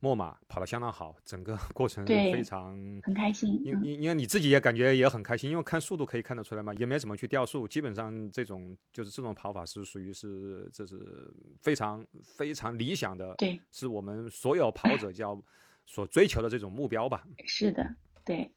[0.00, 3.60] 墨马跑得相当好，整个过程非常很开心。
[3.64, 15.40] 因因因为你自己也感觉也很开心，因为看速度可以看得出来嘛，也没怎么去掉速，基本上这种就是这种跑法是属于是这是非常非常理想的，对，是我们所有跑者叫
[15.86, 17.24] 所追求的这种目标吧。
[17.46, 18.50] 是的，对。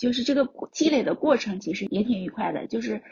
[0.00, 3.02] 就是这个积累的过程其实也挺愉快的，就是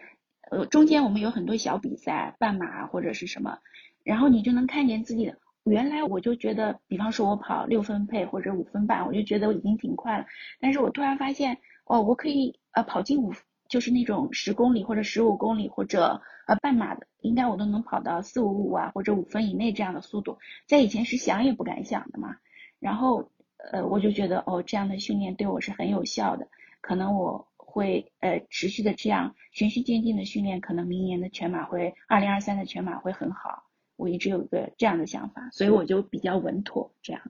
[0.51, 3.59] 呃中间我们有很多小比赛，半马或者是什么，
[4.05, 10.25] 然后你就能看见自己的原来我就觉得，比方说我跑六分配或者五分半，我就觉得我已经挺快了，
[10.61, 13.35] 但是我突然发现哦，我可以呃跑进五，
[13.69, 22.37] 就是那种十公里或者十五公里或者呃半马的，应该我都能跑到四五五啊或者五分以内这样的速度，在以前是想也不敢想的嘛，
[22.81, 23.31] 然后
[23.73, 26.49] 呃我就觉得哦这样的训练对我是很有效的。
[26.81, 33.65] 可能我会呃持续的这样循序渐进的训练，可能明年的全马会，二零二三的全马会很好。
[33.97, 37.21] 我一直有一个这样的想法，所以我就比较稳妥这样。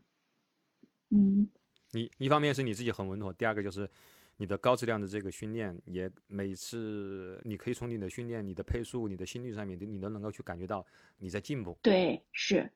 [1.10, 1.48] 嗯，
[1.90, 3.88] 你一方面是你自己很稳妥，第二个就是
[4.36, 11.76] 你的高质量的这个训练，也每次你可以从你的训练、你的配速、你的心率上面，你都能够去感觉到你在进步。
[11.82, 12.70] 对，是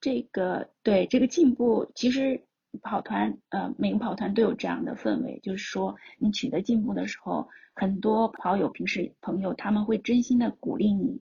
[0.00, 2.40] 这个对这个进步其实。
[2.82, 11.20] 跑团，呃，每个跑团都有这样的氛围，就是说你取得进步的时候，很多跑友、平时朋友他们会真心的鼓励你，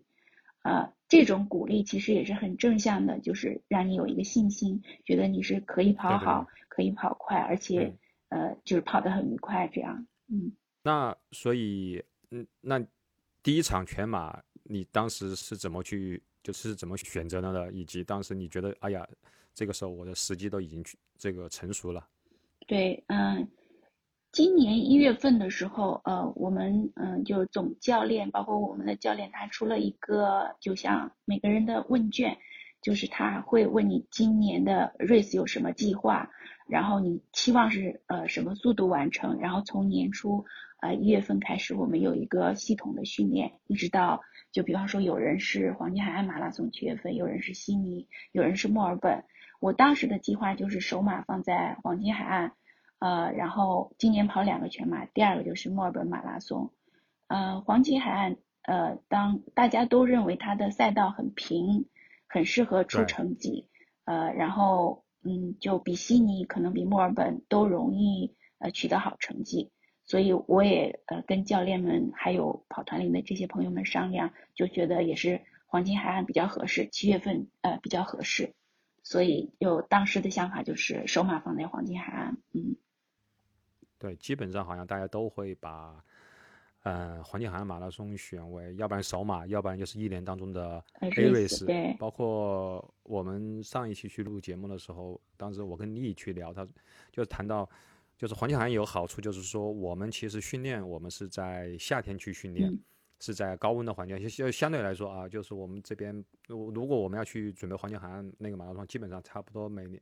[0.63, 7.93] 呃，这种鼓励其实也是很正向的，就是让你有一个信心，觉得你是可以跑好，可以跑快，而且
[8.29, 10.51] 呃，就是跑得很愉快，这样，嗯。
[10.83, 12.79] 那所以，嗯，那
[13.41, 17.71] 第一场全马你当时是怎么去，就是怎么选择的呢？
[17.71, 19.07] 以及当时你觉得，哎呀。
[19.55, 22.05] 这个时候我的时机都已经去这个成熟了。
[22.67, 23.47] 对，嗯，
[24.31, 32.37] 今年一月份的时候，呃，我们嗯就总教练包括我们的教练，他出了一个就像每个人的问卷，
[32.81, 36.29] 就是他会问你今年的 race 有什么计划，
[36.67, 40.43] 然后你期望是呃什么速度完成，然后从年初
[40.81, 44.19] 呃一月份开始，我们有一个系统的训练，一直到
[44.51, 49.23] 就比方说有人是黄金海岸马拉松七月份，有人是悉尼，有人是墨尔本。
[49.65, 52.51] 我当时的计划就是首马放在黄金海岸，
[52.99, 56.69] 呃，然后今年跑两个全马，第二个就是墨尔本马拉松。
[57.25, 61.87] 呃，黄金海岸，呃，当大家都认为它的赛道很平，
[62.27, 63.67] 很适合出成绩，
[64.03, 69.71] 呃，然后嗯，就比悉尼可能比墨尔本都容易呃取得好成绩，
[70.05, 78.53] 所以我也呃跟教练们还有跑团里的这些朋友们商量，就觉得也是黄金海岸比较合适，七月份呃比较合适。
[79.05, 82.75] 所以有当时的想法就是首马放在黄金海岸，嗯，
[83.99, 86.03] 对，基本上好像大家都会把，
[86.81, 91.63] 呃，黄金海岸马拉松选为，要不然首马，要不然就是一年当中的 A race。
[91.67, 96.67] 对，包括我们上一期去录节目的时候，当时我跟丽去聊，他
[97.11, 97.69] 就谈到，
[98.17, 102.75] 就是黄金海岸有好处，就是说我们其实训练，我们是在夏天去训练。
[103.19, 109.93] 是在高温的环境，相相对来说啊，就是我们这边，如如果我们要去准备黄金海岸那个马拉松，基本上差不多每年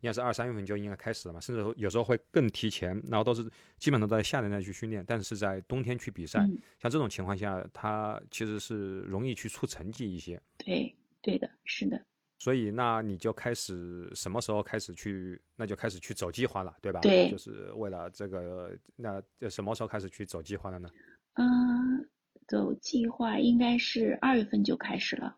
[0.00, 3.42] 应该是二三月份就应该开始了嘛，甚至有时候会更提前，然后都是
[3.78, 6.40] 基本上都在夏天再去训练，但是在冬天去比赛，
[6.78, 10.40] 像这种情况下，它其实是容易去出成绩一些。
[10.56, 12.00] 对，对的，是的。
[12.38, 16.98] 所以那你就开始什么时候开始去，那就开始去走计划了，对吧？
[17.00, 20.90] 对，就是为了这个，那什么时候开始去走计划了呢？
[21.34, 22.08] 嗯。
[22.52, 25.36] 走计划应该是二月份就开始了，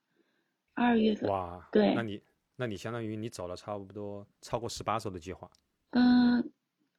[0.74, 2.20] 二月份哇，对，那你
[2.56, 5.48] 那你相当于你走了差不多超过十八周的计划。
[5.90, 6.50] 嗯，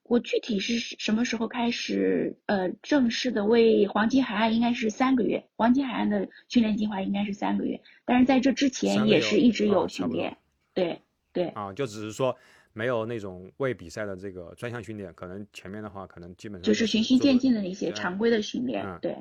[0.03, 10.37] 我具体是什么时候开始呃正式的为黄金海岸应该是三个月，黄金海岸的训练计划应该是三个月，但是在这之前也是一直有训练，
[10.73, 11.01] 对
[11.33, 12.37] 对啊，就只是说
[12.71, 19.17] 没有那种为比赛的这个专项训练，可能前面的话可能基本上就是循序渐进的一些常规的训练，对。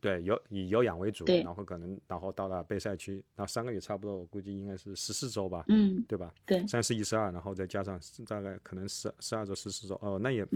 [0.00, 6.32] 对，有以有氧为主，然后可能然后到了备赛区，那三个月差不多，我估计应该是十四周吧，嗯，对吧？
[6.44, 10.46] 对，三十一十二，然后再加上大概可能十十二周十四周，哦，那也，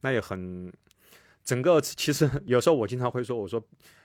[0.00, 0.72] 那也很，
[1.42, 3.62] 整个其实有时候我经常会说，我说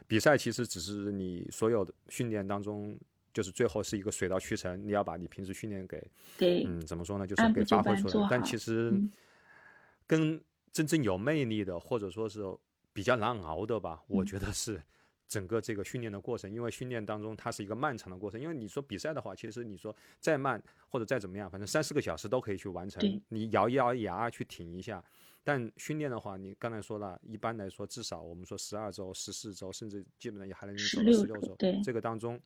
[0.08, 2.97] 比赛其实只是你所有的训练当中，
[3.34, 6.06] 就是最后是一个水到渠成，你要把你平时训练给，
[6.38, 7.28] 对，嗯，怎么说呢？
[7.28, 8.93] 就是给发挥出来，但其实
[10.08, 12.41] 跟真正有魅力的，或者说是。
[12.93, 14.82] 比较难熬的吧，我觉得是
[15.28, 18.39] 整个这个训练的过程，因为训练当中它是一个漫长的过程。
[18.39, 23.02] 因为你说比赛的话，其实你说再慢或者再怎么样，反正三四个小时都可以去完成。
[23.30, 25.04] 你咬一咬牙去挺一下。
[25.43, 31.56] 但训练的话，你刚才说了，一般来说至少我们说十二周、十四周，甚至基本上也还能走十六周。
[31.56, 32.39] 对，这个当中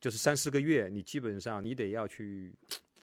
[0.00, 2.54] 就是三四个月，你基本上你得要去。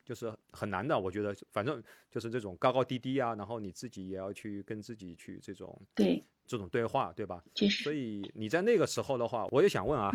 [0.05, 1.81] 就是很难的，我觉得，反正
[2.11, 7.43] 就是这种高高低低啊，然后你自己也要去跟自己去这种对这种对话，对吧？
[7.53, 7.83] 确实。
[7.83, 10.11] 所以你在那个时候的话，我也想问啊，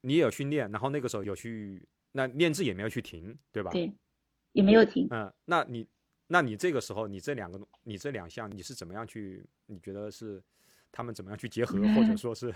[0.00, 1.82] 你也有训练，然后那个时候有去
[2.12, 3.70] 那练字也没有去停，对吧？
[3.70, 3.92] 对，
[4.52, 5.06] 也没有停。
[5.10, 5.86] 嗯，那你
[6.26, 9.44] 那你这个时候你这两个你这两项你是怎么样去？
[9.66, 10.42] 你觉得是
[10.90, 12.52] 他们怎么样去结合，或者说是？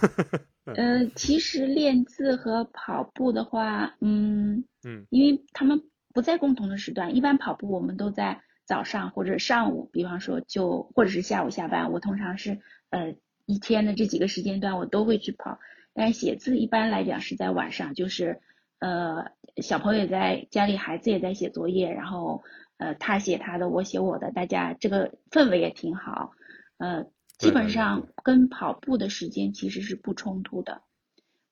[0.76, 5.80] 呃，其实练字和跑步的话，嗯嗯，因为他们。
[6.14, 13.14] 不在共同的时段，一般跑步我们都在早上或者上午，比方说就或者是下午下班，我通常是呃
[13.46, 15.58] 一天的这几个时间段我都会去跑。
[15.94, 18.42] 但是写字一般来讲是在晚上，就是
[18.78, 19.30] 呃
[19.62, 22.44] 小朋友在家里，孩子也在写作业，然后
[22.76, 26.32] 呃他写他的，我写我的，大家这个氛围也挺好。
[26.76, 27.06] 呃，
[27.38, 30.82] 基本上跟跑步的时间其实是不冲突的。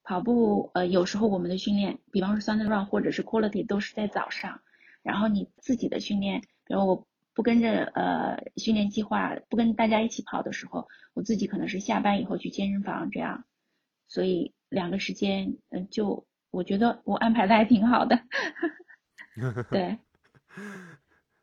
[0.05, 4.61] 跑步，呃，有时候我们的训练，比方说 Sunday Run 或者是 Quality 都是在早上，
[5.03, 13.45] 然后你自己的训练，比如我不跟着呃训练计划，不跟大家一起跑的时候，我自己可能是下班以后去健身房这样，
[14.09, 18.19] 所以两个时间，嗯，就我觉得我安排的还挺好的，
[19.71, 19.99] 对。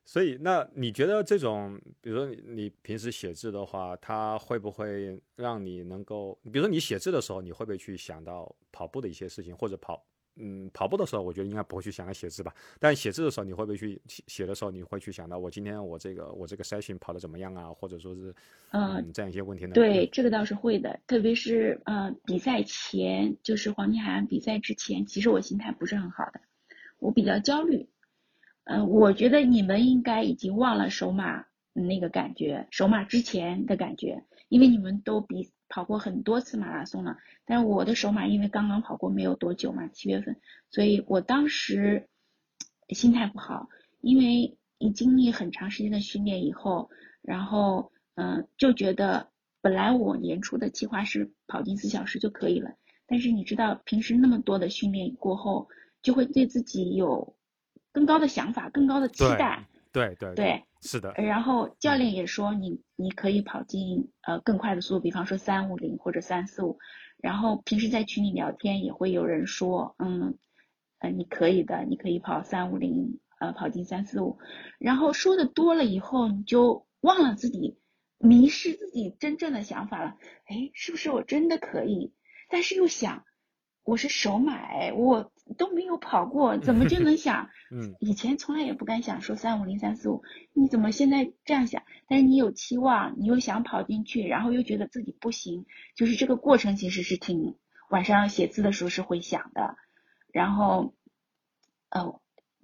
[0.05, 12.53] 所以，那你觉得这种，比如说你你平时写字的话，它会不会让你能够，比如说你写字的时候，你会不会去想到跑步的一些事情，或者跑，嗯，跑步的时候，我觉得应该不会去想到写字吧。
[12.79, 18.33] 但写字的时候，你会不会去写的时候，你会去想到我今天我这个我这个 session 跑的怎么样啊，或者说是，
[18.71, 19.73] 嗯，这样一些问题呢？
[19.73, 26.41] 对，这个倒是会的，特别是呃比赛前，就是黄金海岸比赛之前，其实我心态不是很好的，
[26.99, 27.87] 我比较焦虑。
[28.65, 37.17] 嗯，我觉得你们应该已经忘了首马那个感觉，首马之前的感觉，因为你们都比跑过很多次马拉松了。
[37.43, 40.39] 但是我的首马因为刚刚跑过没有多久嘛，七月份，
[40.69, 42.07] 所以我当时
[42.89, 43.67] 心态不好，
[43.99, 46.91] 因为你经历很长时间的训练以后，
[47.23, 52.75] 然后嗯就觉得本来我年初的计划是跑进四小时就可以了，
[53.07, 55.67] 但是你知道平时那么多的训练过后，
[56.03, 57.35] 就会对自己有。
[57.91, 61.13] 更高的想法，更高的期待，对对对，是的。
[61.13, 66.77] 然后教练也说你你可以跑进呃更快的速度，比方说三五零或者三四五。
[67.17, 70.37] 然后平时在群里聊天也会有人说，嗯，
[70.99, 74.39] 呃你可以的，你可以跑三五零，呃跑进三四五。
[74.79, 77.77] 然后说的多了以后，你就忘了自己，
[78.17, 80.17] 迷失自己真正的想法了。
[80.47, 82.11] 哎，是不是我真的可以？
[82.49, 83.23] 但是又想。
[83.85, 87.49] 我是首买，我都没有跑过，怎么就能想？
[87.71, 90.21] 嗯，以前从来也不敢想说三五零三四五，
[90.53, 91.83] 你怎么现在这样想？
[92.07, 97.55] 但是你有期望，你又想跑进去，然后又觉得自己不行，就是这个过程其实是挺
[97.89, 99.75] 晚上写字的时候是会想的，
[100.31, 100.93] 然后，
[101.89, 102.19] 呃，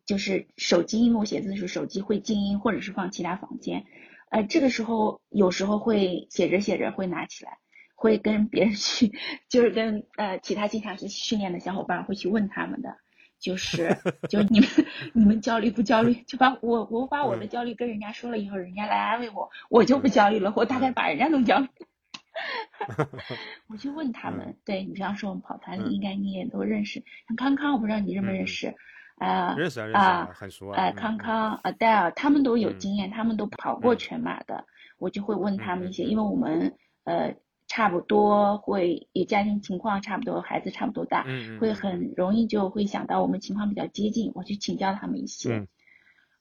[0.06, 3.86] 就是手机，因为我写字的时候手机会静音或者是放其他房间，
[4.30, 7.58] 呃，这个时候有时候会写着写着会拿起来。
[8.00, 9.12] 会跟别人去，
[9.50, 12.96] 就是跟呃其他经常去训练的小伙伴会去问他们的，
[13.40, 13.98] 就是
[14.30, 14.70] 就你们
[15.14, 16.14] 你们焦虑不焦虑？
[16.26, 20.54] 就把我我把我的焦虑跟人家说了以后，人家来安慰我，我就不焦虑了。
[20.56, 21.68] 我大概把人家弄焦虑。
[23.68, 28.76] 我就问他们，对你比方说我们跑团里应该你也都认识，像康康，我不知道你认不认识
[29.18, 29.56] 啊？
[29.58, 30.78] 认识啊，认识啊，很熟啊。
[30.78, 34.64] 哎，康康、Adele 他们都有经验，他们都跑过全马的，
[35.00, 37.36] 我就会问他们一些，因为我们呃。
[37.70, 41.24] 差不多会也家庭情况差不多，孩子差不多大，
[41.60, 45.68] 会很容易就会想到我们情况比较接近，我去请教他们一些，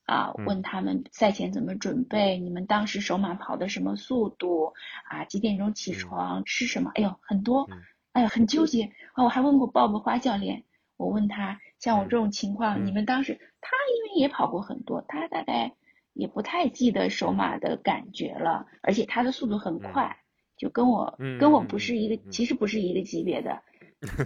[0.06, 4.72] 啊，问他们赛前怎么准备，你们当时首马跑的什么速度，
[5.10, 6.90] 啊，几点钟起床，吃什么？
[6.94, 7.68] 哎呦，很多，
[8.12, 8.84] 哎呀，很纠结。
[9.12, 10.64] 啊，我还问过鲍勃花教练，
[10.96, 15.74] 我问他，像我这种情况，你们当时他因为也跑过很多，他大概
[16.14, 20.16] 也不太记得首马的感觉了，而且他的速度很快。
[20.58, 23.62] 就跟我跟我不是一个，其实不是一个级别的，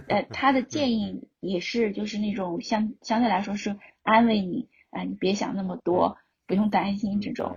[0.09, 6.17] 呃，他的 建议也是就是那种相相对来说是安慰你，啊，你别想那么多，
[6.47, 7.55] 不用担心这种，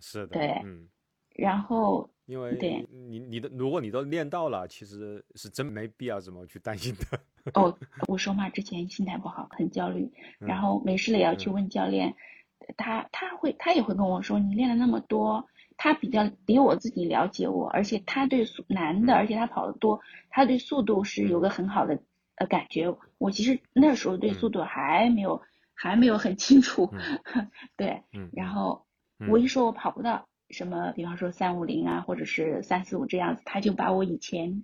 [0.00, 0.88] 是的，对，嗯，
[1.36, 7.20] 然后因为对你你的如果你都练到了，其实是真没必要怎么去担心的。
[7.54, 7.78] 哦，
[8.08, 12.14] 我说嘛，之前心态不好，很焦虑，然后没事了也要去问教练，
[12.76, 15.46] 他他会他也会跟我说，你练了那么多。
[15.76, 20.00] 他比较比我自己了解我，而且他对速男的，而且他跑得多，
[20.30, 21.98] 他对速度是有个很好的
[22.36, 22.94] 呃感觉。
[23.18, 25.42] 我其实那时候对速度还没有
[25.74, 26.92] 还没有很清楚，
[27.76, 28.02] 对，
[28.32, 28.86] 然后
[29.28, 34.62] 我一说我跑不到什么，比方说三五零啊，或者是三四五这样子，他就把我以前。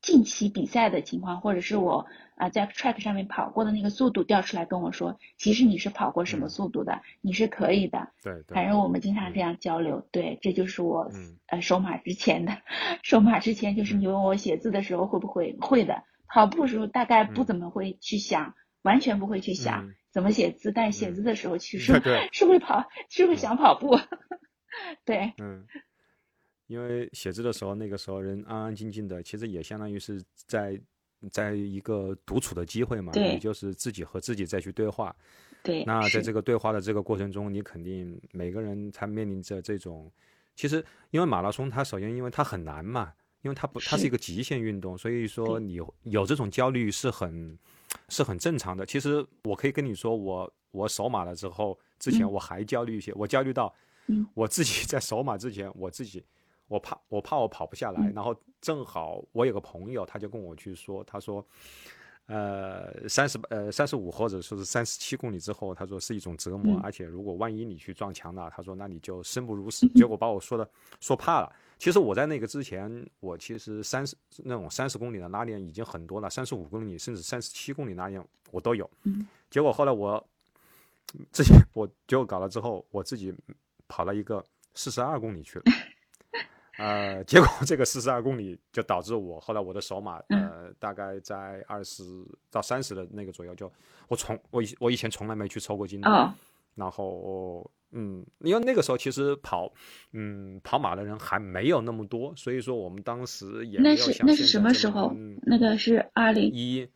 [0.00, 8.08] 近期比赛的情况，或者是我啊在 track 上面跑过的那个速度调出来跟我说，其实你是跑过什么速度的，你是可以的。
[8.22, 10.06] 对，反正我们经常这样交流。
[10.10, 11.10] 对，这就是我
[11.46, 12.56] 呃手马之前的，
[13.02, 22.00] 手马之前就是你问我写字的时候会不会会的，跑步时候大概不怎么会去想，完全不会去想怎么写字，但写字的时候其实
[22.32, 23.98] 是会跑，是会想跑步。
[25.04, 25.34] 对。
[25.42, 25.66] 嗯。
[26.70, 30.80] 因为写字的时候，那个时候人安安静静的，其实也相当于是在
[31.28, 35.14] 在一个独处的机会嘛，也就是自己和自己再去对话。
[35.64, 35.82] 对。
[35.82, 40.08] 那在这个对话的这个过程中，你肯定每个人他面临着这种，
[40.54, 43.12] 其实因为马拉松它首先因为它很难嘛，
[43.42, 47.58] 因为它不它是一个极限运动，所以说你有这种焦虑是很
[48.08, 48.86] 是很正常的。
[48.86, 53.74] 其实我可以跟你说，我我守马了之后，之前我还焦虑一些，我焦虑到
[54.34, 56.24] 我自己在守马之前，我自己。
[56.70, 61.44] 我怕，我怕我跑不下来，然后正好我有个朋友，他就跟我去说，他说，
[62.26, 69.84] 呃，三十呃三十五或者说是三十七公里之后，他说是一种折磨，而且如果万一你去撞墙了，他说那你就生不如死。
[69.94, 71.52] 结果把我说的说怕了。
[71.76, 74.14] 其实我在那个之前，我其实三十
[74.44, 78.88] 那种三十公里的拉练已经很多了，三十五公里甚至三十七公里拉练我都有。
[79.50, 80.24] 结果后来我
[81.32, 83.34] 自己我结果搞了之后，我自己
[83.88, 84.44] 跑了一个
[84.74, 85.64] 四十二公里去了。
[86.80, 92.02] 呃，结果 这个四十二公里就导致我后来我的手马呃大概在二十
[92.50, 93.70] 到三十的那个左右，就
[94.08, 96.34] 我从我以我以前从来没去抽过筋的，
[96.74, 99.70] 然后嗯，因为那个时候其实跑
[100.12, 105.12] 嗯跑马的人还没有那么多，所以说我们当时也那是那是什么时候？
[105.42, 106.88] 那个是二零一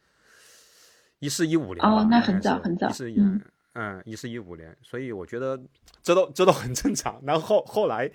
[1.19, 3.41] 一四一五年哦，那很早很早，嗯
[3.75, 5.61] 嗯，一四一五年，所以我觉得
[6.03, 7.21] 这都这都很正常。
[7.25, 8.11] 然后后来。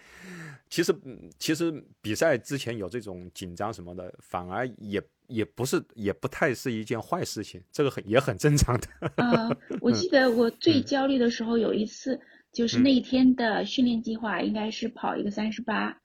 [0.72, 0.95] 其实，
[1.39, 8.88] 其实比赛之前有这种紧张什么的，反而也也不是，也不太是一件坏事情，这个很也很正常的。
[9.16, 9.49] 啊，
[9.82, 15.97] 我记得我最焦虑的时候有一次，就是那一天的训练计划应该是跑一个三十八，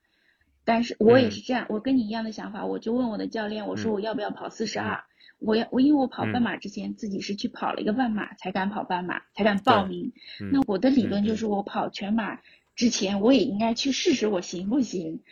[0.64, 5.04] 但是我也是这样，我跟你一样的想法，我就问我的教练，我说我要不要跑四十二？
[5.38, 10.12] 我要我因为我跑半马之前自己是去跑了一个半马才敢跑半马，才敢报名。
[10.52, 12.38] 那我的理论就是我跑全马。
[12.76, 15.22] 之前我也应该去试试我行不行，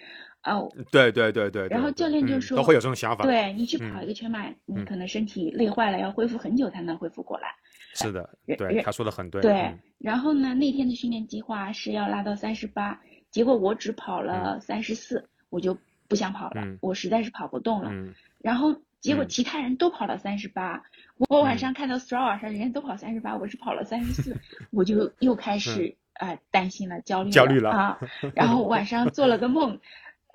[0.45, 7.49] 哦，对对对对，然后教练就说都会有这种想法，对你去跑一个全马，你可能身体累坏了，要恢复很久才能恢复过来。
[7.95, 9.43] 是的，对，他说的很对。
[9.43, 13.01] 对，然后呢，那天的训练计划是要拉到三十八，
[13.33, 15.77] 结果我只跑了三十四，我就
[16.07, 17.91] 不想跑了，我实在是跑不动了。
[18.39, 18.73] 然后
[19.03, 20.83] 结果其他人都跑了三十八，
[21.29, 24.35] 我晚上看到 Strava 上人家都跑三十八，我是跑了三十四，
[24.71, 25.95] 我就又开始。
[26.15, 27.99] 啊，担心了，焦虑焦虑了啊！
[28.37, 29.81] 然后晚上做了个梦，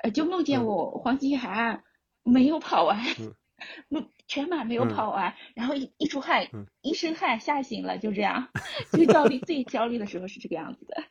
[0.02, 1.84] 呃，就梦见我黄金海岸
[2.24, 3.00] 没有跑完，
[3.88, 6.48] 梦全马没有跑完，然后一一出汗，
[6.82, 8.50] 一身汗，吓醒了，就这样。
[8.92, 11.04] 最焦虑、最焦虑的时候是这个样子的。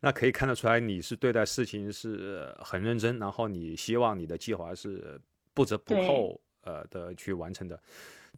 [0.00, 5.20] 那可以看得出来，你是对待事情是很认真，然后你希望你的计划是
[5.54, 7.80] 不折不扣呃的去完成的。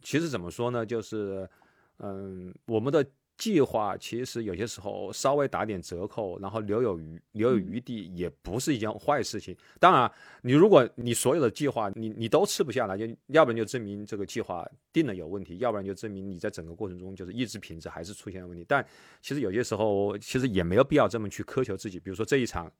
[0.01, 1.49] 其实怎么说呢，就是
[1.97, 3.05] 嗯，我们的。
[3.37, 9.55] 计划其实有些时候稍微打点折扣，然后留有余留有余地，也不是一件坏事情。
[9.79, 10.09] 当然，
[10.41, 18.65] 你如果你所有的计划你你都吃不下来，就要不然就证明这个计划定了有问题，要不然就证明你在整个过程中就是意志品质还是出现了问题。
[18.67, 18.85] 但
[19.21, 21.99] 其实有些时候其实也没有必要这么去苛求自己。
[21.99, 22.71] 比如说这一场，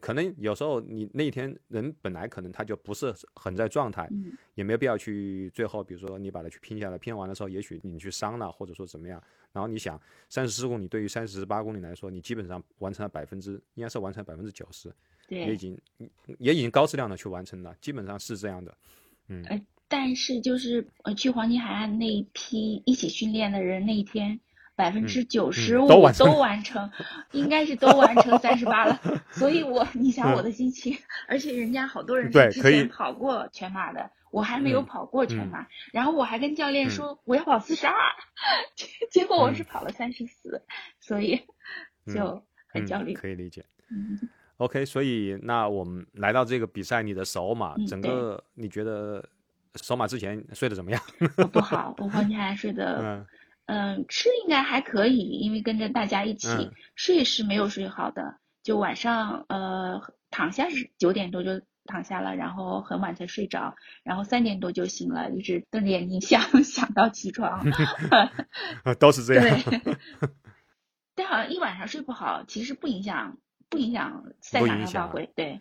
[0.00, 4.08] 可能有时候你那一天人本来可能他就不是很在状态，
[4.54, 9.22] 也没有必要去最后，比如说你把它去拼下来，拼完的时候也许你去伤了，或者说怎么样。
[9.52, 14.90] 然后你想，三十四公里对于三十八公里来说，你基本上完成了百分之，应该是完成百分之九十，
[15.28, 15.78] 也已经
[16.38, 18.74] 也已经高质量的去完成了，基本上是这样的，
[19.28, 19.44] 嗯。
[19.48, 24.40] 呃，但是就是呃，去黄金海岸那一批一起训练的人，那一天
[24.74, 26.90] 百分之九十五都完成，
[27.32, 28.98] 应该是都完成三十八了。
[29.32, 30.96] 所以我你想我的心情，
[31.28, 34.10] 而且人家好多人是之前跑过全马的。
[34.32, 37.94] 我还没有跑过全马，然后我还跟教练说我要跑四十二，
[39.10, 40.62] 结果我是跑了三十四，
[40.98, 41.40] 所以
[42.12, 43.14] 就很焦虑。
[43.14, 43.64] 可以理解。
[43.90, 44.18] 嗯
[44.58, 49.24] OK，所以那我们来到这个比赛，你的首马，整个你觉得
[49.74, 51.02] 首马之前睡得怎么样？
[51.52, 53.26] 不好，我黄金海岸睡得，
[53.66, 58.36] 嗯，吃应该还可以，因为跟着大家一起睡是没有睡好的。
[58.62, 67.64] 就晚上呃躺下是九点多就躺下了，然后很晚才睡着，然后三点多就醒了，一直瞪着眼睛 想想到起床，
[68.98, 69.60] 都是这样。
[69.62, 69.96] 对，
[71.14, 75.30] 但好像一晚上睡不好，其实不影响不影响赛场上发挥。
[75.34, 75.60] 对，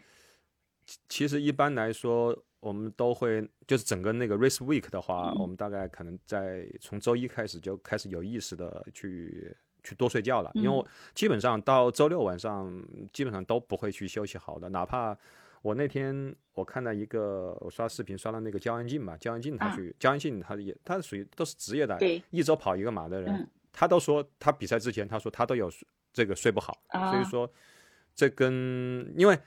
[1.09, 2.43] 其实一般来说。
[2.61, 12.71] 我们都会就是整个那个 race week 的话，我们大概可能在从周一开始就开始有意识的去去多睡觉了，因为基本上到周六晚上
[13.11, 14.69] 基本上都不会去休息好的。
[14.69, 15.17] 哪怕
[15.61, 21.97] 我那天我看到一个我刷视频刷到那个焦安静嘛，焦安静他去焦安静他也他属于都是职业的，
[22.29, 25.71] 一周跑一个马的人，他都说他比赛之前他说他都有
[26.13, 26.77] 这个睡不好，
[27.11, 27.51] 所以说
[28.15, 29.37] 这跟因为。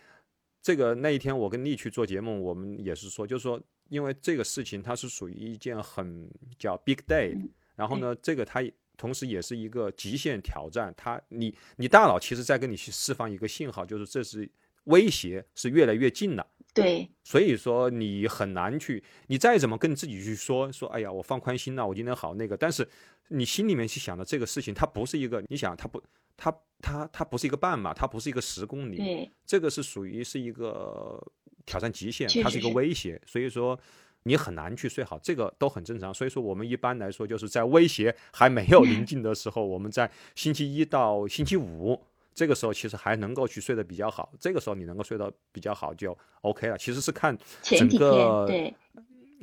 [0.66, 3.60] 这个那一天我跟丽去做节目，我们也是说，就是说，
[3.90, 6.26] 因为这个事情它是属于一件很
[6.58, 7.38] 叫 big day，
[7.76, 8.62] 然后呢，这个它
[8.96, 14.50] 同时也是一个极限挑战，他你你大脑其实在跟你去释放一个信号，就是这是
[14.84, 16.46] 威胁是越来越近了。
[16.72, 22.88] 对，所以说你很难去，你再怎么跟自己去说说，哎呀，我放宽心了，我今天好那个，但是
[23.28, 26.02] 你心里面去想的这个事情，它不是一个，你想它不。
[26.36, 31.16] 它它它不是一个半马，它不是一个十公里，对，这个是属于是一个
[31.64, 33.78] 挑战极限，它是一个威胁，所以说
[34.24, 36.12] 你很难去睡好，这个都很正常。
[36.12, 42.04] 所以说我们一般来说就是在威胁还没有临 近的时候，我们在星期一到星期五
[42.34, 46.76] 这个时候其实还能够去睡得比较好，这个时候你能够睡得比较好就 OK 了。
[46.76, 48.74] 其实是看整个对。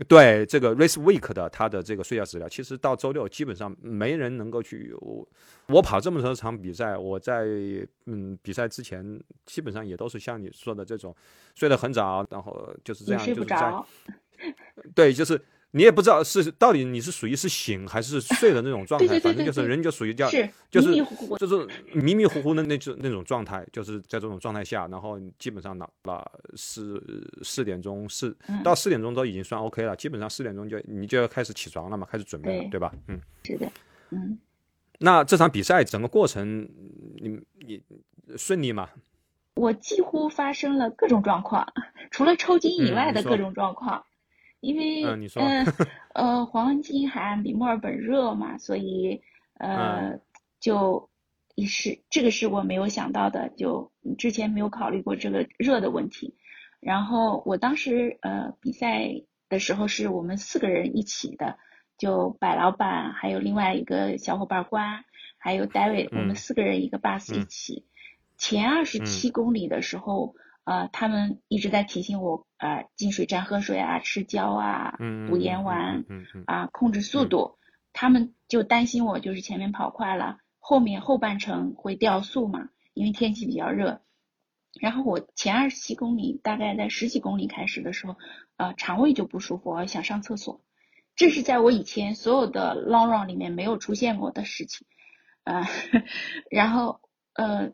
[0.07, 4.91] 对这个 race week 的他的这个睡觉质量，其实到周六基本上没人能够去。
[4.99, 5.27] 我
[5.67, 7.45] 我跑这么多场比赛，我在
[8.07, 11.15] 嗯比赛之前基本上也都是像你说的这种
[11.53, 13.73] 睡得很早，然后就是这样，就是在
[14.95, 15.39] 对，就是。
[15.73, 20.29] 你也不知道是到底你是属于是醒还是睡的那种状态， 反正就是人就属于叫
[20.69, 21.05] 就是
[21.39, 27.01] 就是迷迷糊糊的那种那种状态，就是在这种状态下，然后基本上到了四
[27.41, 32.93] 四点钟四到四点钟都已经算 OK 了，基本上四点钟就你就要开始起床了嘛，开始准备了，对吧？
[33.07, 33.71] 嗯，是的，
[34.09, 34.37] 嗯。
[34.99, 36.67] 那这场比赛整个过程
[37.15, 37.81] 你你
[38.37, 38.89] 顺利吗？
[39.55, 41.65] 我几乎发生了各种状况，
[42.11, 44.03] 除了抽筋以外的各种状况。
[44.61, 45.03] 因为
[45.35, 45.65] 嗯
[46.13, 49.21] 呃黄金海岸比墨尔本热嘛，所以
[49.55, 50.19] 呃
[50.59, 51.09] 就
[51.55, 56.35] 也是这个是我没有想到的，就之前没有考虑过这个热的问题。
[56.79, 61.57] 然后我当时呃比赛的时候是我们四个人一起的，
[61.97, 65.05] 就百老板还有另外一个小伙伴关，
[65.39, 67.85] 还有 David，我们四个人一个 bus 一起。
[68.37, 70.35] 前二十七公里的时候。
[70.63, 74.95] 呃，他们一直在提醒我，呃，进水站喝水啊，吃胶啊，
[75.27, 76.05] 补盐丸，
[76.45, 77.57] 啊，控制速度。
[77.93, 84.01] 他们就担心我就是前面跑快了，后面后半程会掉速嘛，因为天气比较热。
[84.79, 88.15] 然后我前二十七公里，大概在十几公里开始的时候，
[88.57, 90.61] 呃，肠胃就不舒服，我想上厕所。
[91.15, 94.85] 这是在我以前所有的 long run 里面没有出现过的事情，
[95.43, 95.65] 呃，
[96.51, 97.01] 然后
[97.33, 97.73] 呃。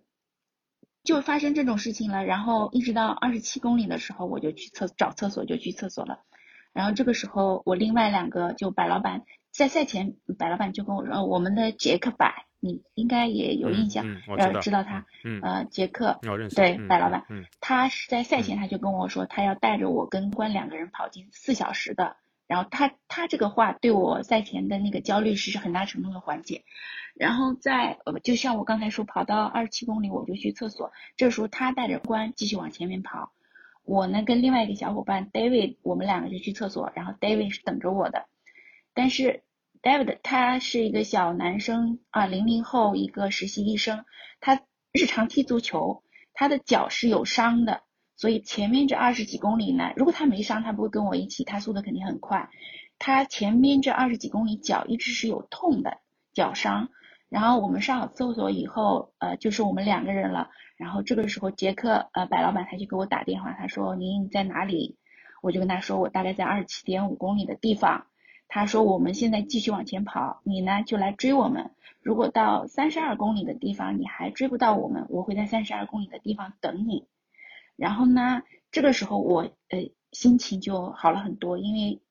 [1.07, 6.19] 就发生这种事情了，然后一直到二十七公里的时候，我就去厕找厕所，就去厕所了。
[6.73, 14.03] 然后这个时候，我另外两个就白老板在赛前，白老板就跟我说，我们的杰克白，你应该也有印象，
[14.37, 15.05] 呃，知道他，
[15.41, 16.19] 呃，杰克，
[16.57, 17.23] 对，白老板，
[17.61, 22.17] 他是在赛前他就跟我说，他要带着我跟关两个人跑进四小时的。
[22.47, 26.63] 然后他他这个话对我赛前的那个焦虑是很大程度的缓解。
[27.13, 30.91] 然后在呃，就像我刚才说，跑到二十七公里我就去厕所。
[31.15, 33.31] 这时候他带着关继续往前面跑，
[33.83, 36.91] 我呢跟另外一个小伙伴 David，我们两个就去厕所。
[36.95, 38.27] 然后 David 是等着我的，
[38.93, 39.43] 但是
[39.81, 44.05] David 他是一个小男生啊，零零后一个实习医生，
[44.39, 47.81] 他日常踢足球，他的脚是有伤的。
[48.17, 52.49] 所以前面这二十几公里呢，如果他没伤，他不会跟我一起，他速度肯定很快。
[52.99, 55.99] 他前面这二十几公里脚一直是有痛的
[56.33, 56.89] 脚伤。
[57.29, 60.49] 然后我们上好厕所以后，呃，就是我们两个人了。
[60.77, 64.97] 然后这个时候杰克，呃，白老板他就给我打电话，他说您在哪里？
[65.41, 68.07] 我就跟他说我大概在二十七点五公里的地方。
[68.47, 71.71] 他说我们现在继续往前跑，你呢就来追我们。
[72.01, 77.05] 如果到三十二公里的地方你还追不到我们，我会在三十二公里的地方等你。
[77.77, 82.01] 然后呢，这个时候我呃心情就好了很多，因为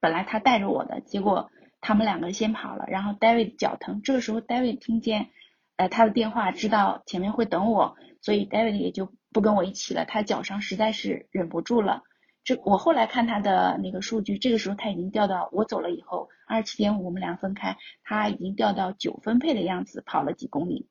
[0.00, 5.30] 本来他带着我的，结果他们两个先跑了，然后 David 脚疼，这个时候 David 听见
[5.76, 12.02] 呃他的电话，知道前面会等我，所以 David 也就不跟我一起了，他脚伤实在是忍不住了。
[12.42, 20.88] 这我后来看他的那个数据，这个时候他已经掉到我走了以后二十七点五，我们俩分开，他已经掉到九分配的样子，跑了几公里。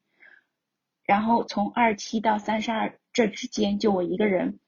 [1.04, 4.59] 然后从二七到三十二这之间就我一个人，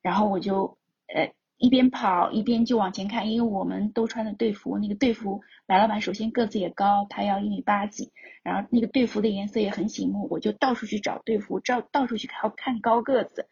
[0.00, 0.78] 然后我就
[1.14, 8.12] 呃一边跑一边就往前看，因为我们都穿的队服，那个队服白老板首先个子也高，他要一米八几，
[8.42, 13.46] 然后那个队服的颜色也很醒目，我就到处去找队服，找到处去看看高个子，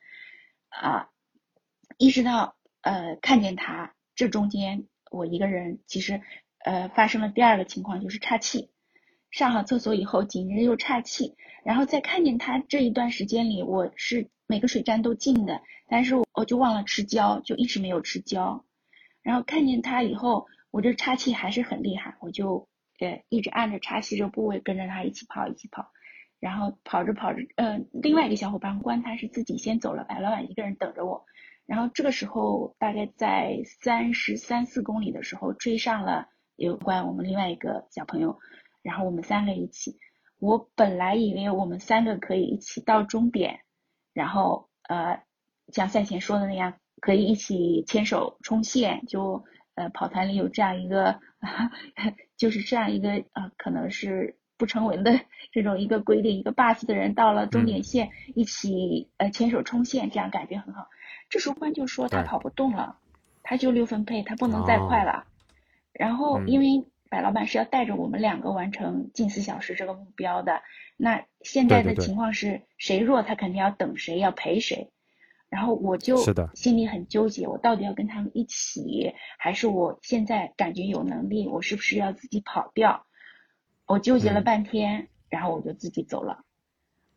[0.71, 1.11] 啊，
[1.99, 6.23] 一直到呃看见他，这中间我一个人其实
[6.65, 8.71] 呃发生了第二个情况就是岔气。
[9.35, 18.65] 上好厕所以后，紧接着又岔气，然后再看见他这一段时间里，我是每个水站都进的，但是我就忘了吃胶，就一直没有吃胶。
[19.23, 22.69] 然后看见他以后，我这岔气还是很厉害，我就
[23.01, 25.91] 呃一直按着岔气这个部位跟着他一起跑，一起跑。
[26.39, 31.25] 然后跑着跑着，嗯，另外一个小伙伴关他是自己先走了，白老板一个人等着我。
[31.67, 38.39] 然后这个时候大概在三十三四公里的时候追上了有关我们另外一个小朋友。
[38.85, 39.97] 然后我们三个一起，
[40.39, 43.61] 我本来以为我们三个可以一起到终点，
[44.13, 45.23] 然后呃，
[45.73, 49.43] 像赛前说的那样，可以一起牵手冲线，就
[49.75, 51.19] 呃跑团里有这样一个，
[52.37, 55.19] 就是这样一个呃，可能是不成文的
[55.51, 60.89] 这种一个规定，一个 bus 的人到了终点线一起呃牵手冲线，这样感觉很好。
[61.31, 62.99] 这时候关就说他跑不动了，
[63.43, 65.25] 他就六分配，他不能再快了。
[65.95, 66.85] 然后因为。
[67.15, 70.63] 白老板是要带着我们两个完成近四小时这个目标的。
[70.97, 74.91] 那现在的情况是谁弱，他肯定要等谁，要陪谁。
[75.49, 76.17] 然后我就
[76.57, 83.07] 心里很纠结，我到底要跟他们一起，还是我现在感觉有能力，我是不是要自己跑掉？
[83.87, 86.45] 我纠结了半天，然后我就自己走了。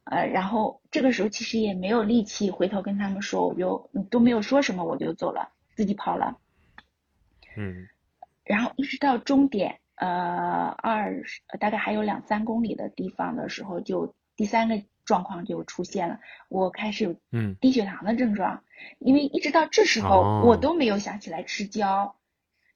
[0.03, 6.37] 呃，然后这个时候其实也没有力气回头跟他们说，我就都没有说什么，我就走了，自己跑了。
[7.55, 7.87] 嗯。
[8.43, 9.79] 然后一直到终点。
[9.97, 16.19] 呃，二十大概还有两三公里的地方的时候，就第三个状况就出现了，
[16.49, 18.61] 我开始有嗯低血糖的症状，
[18.99, 22.15] 因为一直到这时候我都没有想起来吃胶，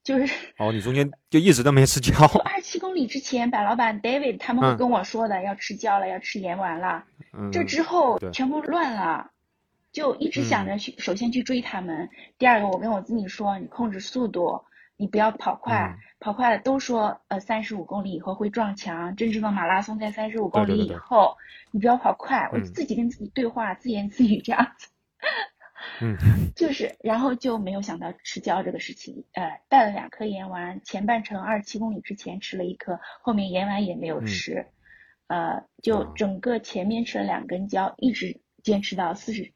[0.04, 2.26] 就是哦，你中间就一直都没吃胶。
[2.44, 7.04] 二十七公里之前，白老板 David 他们会跟我说的，要吃胶了，要吃盐丸了。
[7.52, 9.30] 这之后全部乱了，
[9.92, 12.10] 就一直想着去，首先去追他们，
[12.40, 14.64] 第二个我跟我自己说，你控制速度。
[15.02, 21.38] 你不要跑快，跑快了都说呃三十五公里以后会撞墙，真正的马拉松在三十五公里以后，
[21.72, 22.48] 你不要跑快。
[22.54, 24.90] 我自己跟自己对话，自言自语这样子。
[26.02, 26.16] 嗯，
[26.56, 34.68] 就是，然后就没有想到吃胶这个事情，呃，带了两颗盐丸，前半程二十七公里之前吃了一颗，后面盐丸也没有吃，
[35.26, 39.52] 呃，就整个前面吃了两根胶，一直坚持到四十。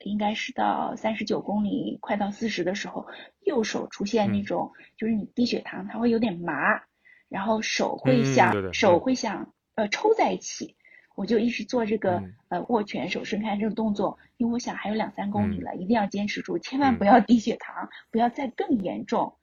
[0.00, 3.06] 应该是到三十九公里，快到四十的时候，
[3.40, 6.82] 右手出现那种，就是你低血糖，它会有点麻，
[7.28, 10.76] 然后手会想，手会想，呃，抽在一起。
[11.16, 19.34] 我就一直做这个，呃，握拳、手伸开这个动作，因为我想还有两三公里了，一定要坚持住，千万不要低血糖，不要再更严重。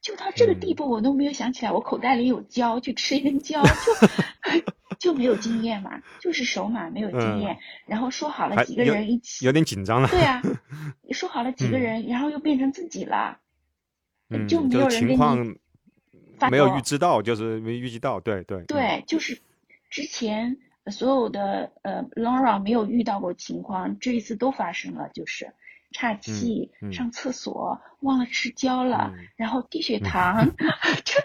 [0.00, 3.68] 就到这个地步，我都没有想起来我口袋里有胶，去吃一根胶，就
[4.98, 7.58] 就没有经验嘛，就是手马没有经验。
[7.86, 10.08] 然后说好了几个人一起，有点紧张了。
[10.08, 10.42] 对啊，
[11.12, 13.38] 说好了几个人，然后又变成自己了，
[14.48, 15.58] 就没有人跟你。
[16.50, 18.64] 没有预知到，就是没预计到，对对。
[18.64, 19.40] 对，就是
[19.88, 25.54] 之前所有的呃 Laura 没有遇到过情况，这一次都发生了，就是。
[25.94, 30.50] 岔气，上厕所忘了吃胶了，然后低血糖，
[31.04, 31.22] 这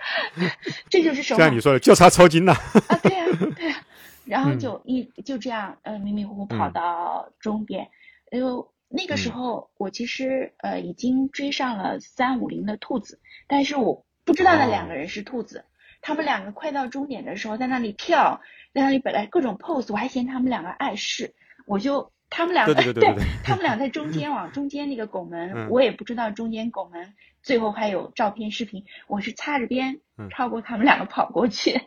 [0.90, 1.40] 这就是什么？
[1.40, 2.54] 像你说的，就差抽筋了。
[2.54, 3.76] 啊，对呀，对呀，
[4.26, 7.90] 然后就一就这样，呃，迷迷糊糊跑到终点。
[8.32, 15.66] 就那个时候，我其实呃已经追上了三五零的兔子，但是我不知道那两个人是兔子。
[16.02, 18.40] 他们两个快到终点的时候，在那里跳，
[18.72, 21.34] 在那里本来各种 pose，我还嫌他们两个碍事，
[21.66, 22.12] 我就。
[22.30, 30.00] 他们两个对， 他们俩在中间往中间那个拱门，我也不知道中间拱门最后还有照片视频，我是擦着边
[30.30, 31.82] 超过他们两个跑过去，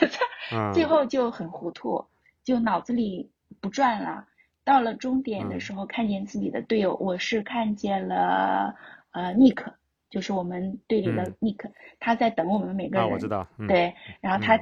[0.74, 2.06] 最后就很糊涂，
[2.44, 4.26] 就脑子里不转了。
[4.62, 8.76] 到了终点的时候，看见自己的队友，我是看见了
[9.10, 9.74] 呃尼克，
[10.10, 13.10] 就是我们队里的尼克，他在等我们每个人。
[13.10, 13.48] 我知道。
[13.66, 14.60] 对，然后他，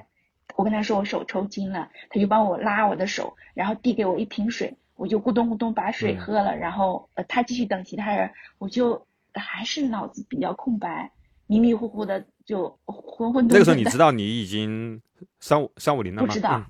[0.54, 4.76] 我跟他说我手抽筋了，他就帮我拉我的手，然后递给我一瓶水。
[4.98, 8.28] 我就咕咚咕咚把水喝了，然后呃他继续等其他人，
[8.58, 11.12] 我就还是脑子比较空白，
[11.46, 13.46] 迷迷糊糊的就昏昏。
[13.46, 15.00] 那个时候你知道你已经
[15.38, 16.26] 三五三五零了吗？
[16.26, 16.60] 不知道，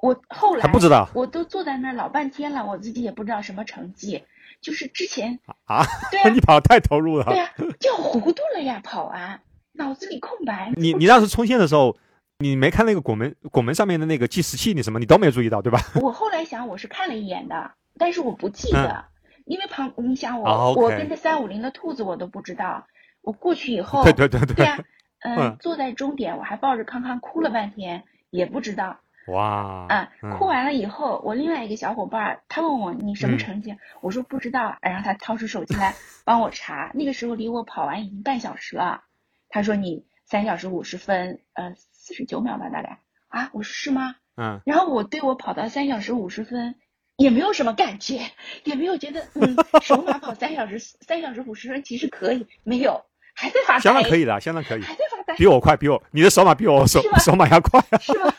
[0.00, 4.24] 我后来还不知道，我都坐在那儿老半天了，我自己也不知道什么成绩，
[4.60, 7.48] 就是之前啊，对啊， 你跑太投入了，对啊，
[7.78, 9.40] 就糊涂了呀，跑完
[9.74, 10.72] 脑子里空白。
[10.76, 11.96] 你你当时冲线的时候，
[12.40, 15.80] 你没看那个拱门拱门上面的那个计时器，你什么你都没注意到，对吧？
[16.00, 19.06] 我后来想，我是看了一眼的，但是我不记得，
[19.44, 22.86] 因为旁你想我、我跟着三五零的兔子我都不知道，
[23.22, 24.54] 我过去以后， 对对对。
[24.54, 24.78] 对呀、
[25.24, 25.56] 嗯、嗯。
[25.58, 29.00] 坐在终点我还抱着康康哭了半天，也不知道。
[29.26, 30.38] 哇，啊，嗯。
[30.38, 33.38] 哭完了以后，我另外一个小伙伴，他问我你什么嗯。
[33.38, 35.92] 成绩，我说不知道，然后他掏出手机来
[36.24, 39.02] 帮我查， 那个时候离我跑完已经半小时了，
[39.48, 41.74] 他说你三小时五十分，呃，
[42.08, 44.14] 四十九秒吧，大概啊，我说是吗？
[44.36, 46.74] 嗯，然后我对我跑到三小时五十分
[47.18, 48.22] 也没有什么感觉，
[48.64, 53.04] 也没有觉得嗯，首马跑三小时三小时五十分其实可以，没有，
[53.34, 57.78] 还在发呆，相当可以的，相当可以，还在发呆，比我快，比我你的手码比我手手码要快。
[58.00, 58.32] 是吗？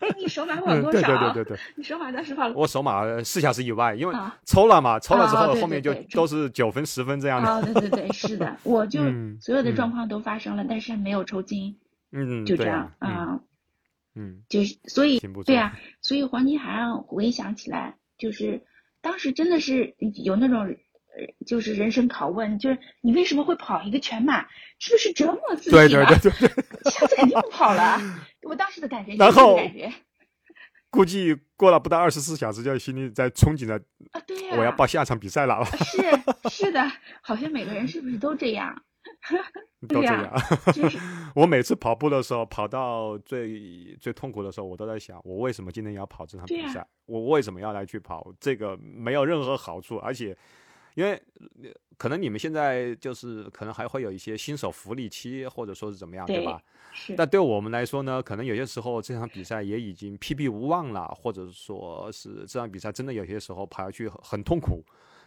[0.00, 1.00] 哎，你手马跑多少？
[1.00, 7.48] 对对对对，你手马当时跑了我手码呃四小时以外，因为啊抽了嘛，抽了之后后面就对对都是九分、十分这样的。
[7.48, 11.76] 哦，对对对，是的， 我就嗯所有的嗯状况都发生了，但是没有抽筋，
[12.12, 13.40] 嗯，就这样啊、嗯
[14.14, 18.64] 嗯，就是所以对啊，所以黄金海岸回想起来，就是
[19.00, 19.94] 当时真的是
[20.24, 20.76] 有那种呃，
[21.46, 24.46] 就是人生拷问，就是你为什么会跑一个全马？
[24.78, 25.88] 是不是折磨自己对？
[25.88, 27.98] 对对对对，下次肯定不跑了。
[28.42, 29.92] 我当时的感觉就是感觉
[30.90, 33.76] 估计过了不到二十四小时，就心里在憧憬着
[34.12, 36.00] 啊，对呀、我要报下场比赛了，是
[36.50, 36.90] 是的，
[37.20, 38.82] 好像每个人是不是都这样？
[39.88, 40.32] 都这样。
[40.72, 40.98] 就是
[41.34, 46.86] 我每次跑步的时候，跑到最最痛苦的时候，我都在想，我为什么今天要跑这场比赛？
[47.06, 48.32] 我为什么要来去跑？
[48.40, 50.36] 这个没有任何好处，而且
[50.94, 51.12] 因为
[51.62, 56.60] 呃可能你们现在就是可能还会有一些新手福利期，或者说是怎么样，对对吧？
[56.92, 64.82] 是但对我们来说呢，可能有些时候这场比赛也已经 PB 无望了，或者说是这场比赛真的有些时候跑下去很很痛苦，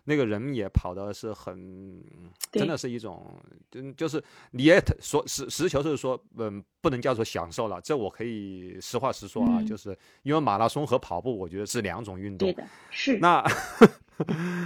[0.10, 2.03] 那个人也跑的是很，
[2.51, 3.24] 真的是一种，
[3.70, 12.53] 就，就是你也说实实事求是说，嗯，不能叫做享受了，这我可以实话实说啊，嗯就是因为马拉松和跑步，我觉得是两种运动对。
[12.53, 13.20] 的，是。
[13.20, 13.43] 那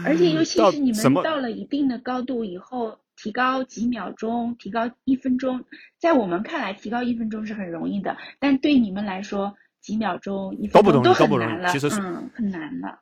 [0.06, 5.62] 而且尤其是你们到了一定的高度以后，提高几秒钟，提高一分钟，
[6.00, 12.98] 在我们看来，提高一分钟是很容易的，但对你们来说，几秒钟、一都不分钟容易都不容易很难了，其实是嗯，很难了，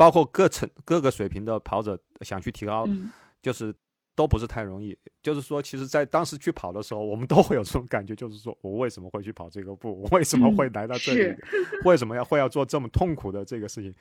[0.00, 3.10] 包括各层各个水平的跑者想去提高，嗯，
[3.42, 3.70] 就是
[4.14, 4.96] 都不是太容易。
[5.22, 10.00] 就是说，其实，在当时去跑的时候，我们都会有这种感觉，就是说我为什么会去跑这个步？
[10.00, 11.18] 我 为什么嗯会来到这里？
[11.20, 11.38] 是
[11.84, 13.94] 为什么要会要做这么痛苦的这个事情？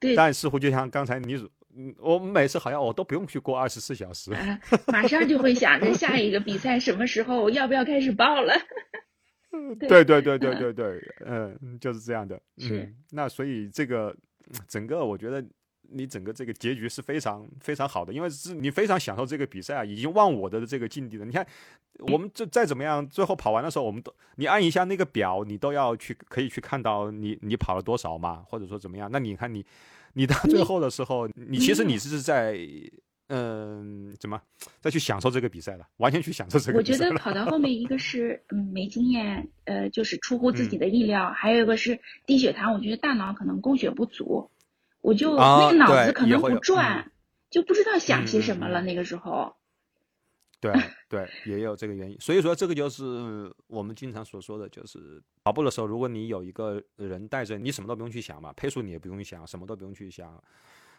[0.00, 1.36] 对，但似乎就像刚才你
[1.98, 4.32] 我们每次好像我都不用去过二十四小时。
[4.32, 8.54] 啊， 马上就会想着下一个比赛什么时候要不要开始报了，
[9.78, 12.40] 对对对对对对对，嗯，就是这样的。
[12.56, 14.16] 是嗯，那所以这个
[14.68, 15.44] 整个，我觉得
[15.90, 21.24] 你整个这个结局是非常非常好的，因为是你非常享受这个比赛啊，已经忘我的这个境地了。
[21.24, 21.46] 你看，
[21.98, 29.10] 我们这再怎么样，最后跑完的时候，我们都你按一下那个表，你都要去可以去看到你你跑了多少嘛，或者说怎么样。
[29.12, 29.64] 那你看你
[30.14, 32.58] 你到最后的时候，你其实你是在。
[33.36, 34.40] 嗯，怎么
[34.80, 35.84] 再去享受这个比赛了？
[35.96, 37.10] 完全去享受这个我觉比赛了。
[37.10, 44.50] 得跑到后面，一个是嗯没经验，呃，就是出乎自己嗯的意料，还有一个是低血糖，我觉得大脑可能供血不足，
[45.00, 47.10] 我就、啊那个脑子可能不转，
[47.50, 48.80] 就不知道想些什么了。
[48.82, 49.56] 嗯那个时候，
[50.60, 50.72] 对
[51.08, 52.16] 对，也有这个原因。
[52.20, 60.42] 所以说，这个就是我们经常所说的，就是跑步的时候，如果你有一个人带着，你什么都不用去想嘛，配速你也不用想，什么都不用去想，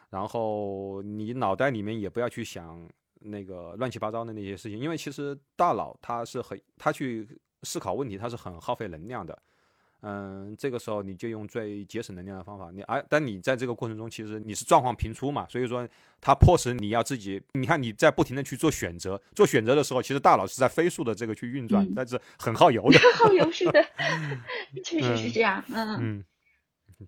[0.10, 2.88] 然后你脑袋里面也不要去想
[3.22, 7.28] 那个乱七八糟的那些事情，因为其实大脑它是很，它去
[7.64, 9.38] 思考问题，它是很耗费能量的。
[10.02, 15.88] 嗯，这个时候你就用最节省能量的方法，你而、但你在这个过程中，其实你是状况频出嘛，所以说
[16.22, 23.00] 它迫使你要自己，你看你在不停的去做选择，做选择的时候，其实大脑是在飞速的这个去运转，嗯但是很耗油的。
[23.16, 23.84] 耗油是的，
[24.86, 25.64] 确实是这样。
[25.70, 26.24] 嗯，嗯，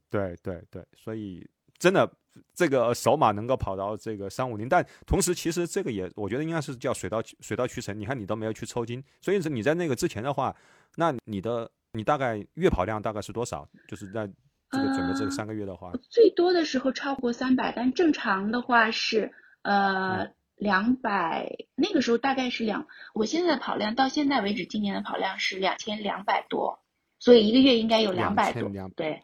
[0.09, 1.47] 对对对，所以
[1.80, 2.11] 真的
[2.53, 7.97] 这个首马能够跑到这个三五零，但同时其实这个也我觉得应该是叫水到水到渠成。
[7.99, 10.55] 你看你都没有去抽筋，所以是你在那个之前的话，
[10.95, 13.67] 那你的你大概月跑量大概是多少？
[13.88, 14.30] 就是在
[14.69, 26.80] 这个准备这三个月的话，最多的时候超过三百，但正常的话是呃嗯两百、那个时候大概是两，我现在的跑量到现在为止，今年的跑量是两千两百多，
[27.19, 28.91] 所以一个月应该有两百多2200。
[28.95, 29.23] 对，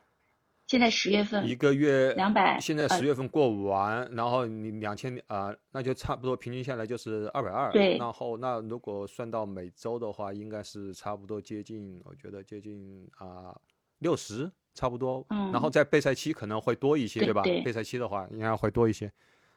[0.74, 7.72] 现在十月份一个月200呃现在十月份过完，然后你两千啊，那就差不多平均下来就是二百二。
[7.72, 13.56] 对然后那如果算到每周的话，应该是差不多接近，我觉得接近啊
[14.00, 15.24] 六十差不多。
[15.30, 17.44] 嗯然后在备赛期可能会多一些，吧？
[17.44, 19.12] 对吧备赛期的话应该会多一些。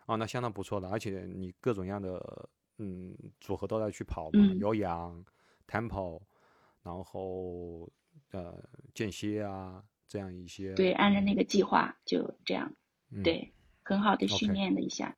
[0.05, 2.47] 啊，那相当不错的，而且你各种各样的
[2.77, 5.25] 嗯组合都在去跑嘛，嗯有氧、
[5.67, 6.21] tempo，
[6.83, 7.91] 然后
[8.33, 8.55] 呃
[8.93, 10.73] 间歇啊这样一些。
[10.75, 12.73] 对，按照那个计划就这样，
[13.13, 13.53] 嗯、对，
[13.83, 15.17] 很好的训练了一下。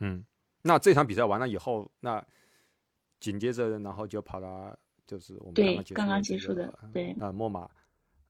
[0.00, 0.24] 嗯，
[0.62, 2.24] 那这场比赛完了以后，那
[3.20, 7.68] 紧接着然后就跑到就是我们对刚刚结束刚刚结束的的这个对呃莫马，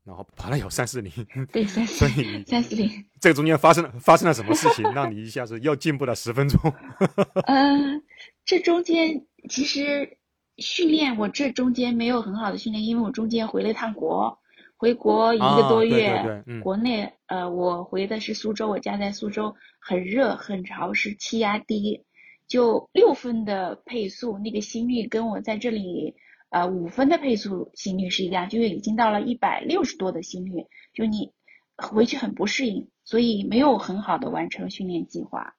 [0.05, 1.13] 然后跑了有三四零，
[1.51, 3.05] 对，三四零三四零。
[3.21, 6.61] 这个中间发生了发生了什么事情，让你一下子又进步了十分钟？
[7.47, 8.03] 呃，
[8.45, 10.19] 这中间其实
[10.59, 14.39] 训练，我这中间没有很好的训练，因为我中间回了一趟国，
[14.85, 16.61] 回国一个啊对对多月，对嗯。
[16.61, 22.05] 国内呃我回的是苏州，我家在苏州，很热很潮湿，气压低，
[22.47, 26.17] 就六分的配速，那个心率跟我在这里
[26.51, 31.33] 呃五分的配速心率是一样，就已经到了一百六十多的心率，就你
[31.79, 35.55] 回去很不适应，所以没有很好的完成训练计划。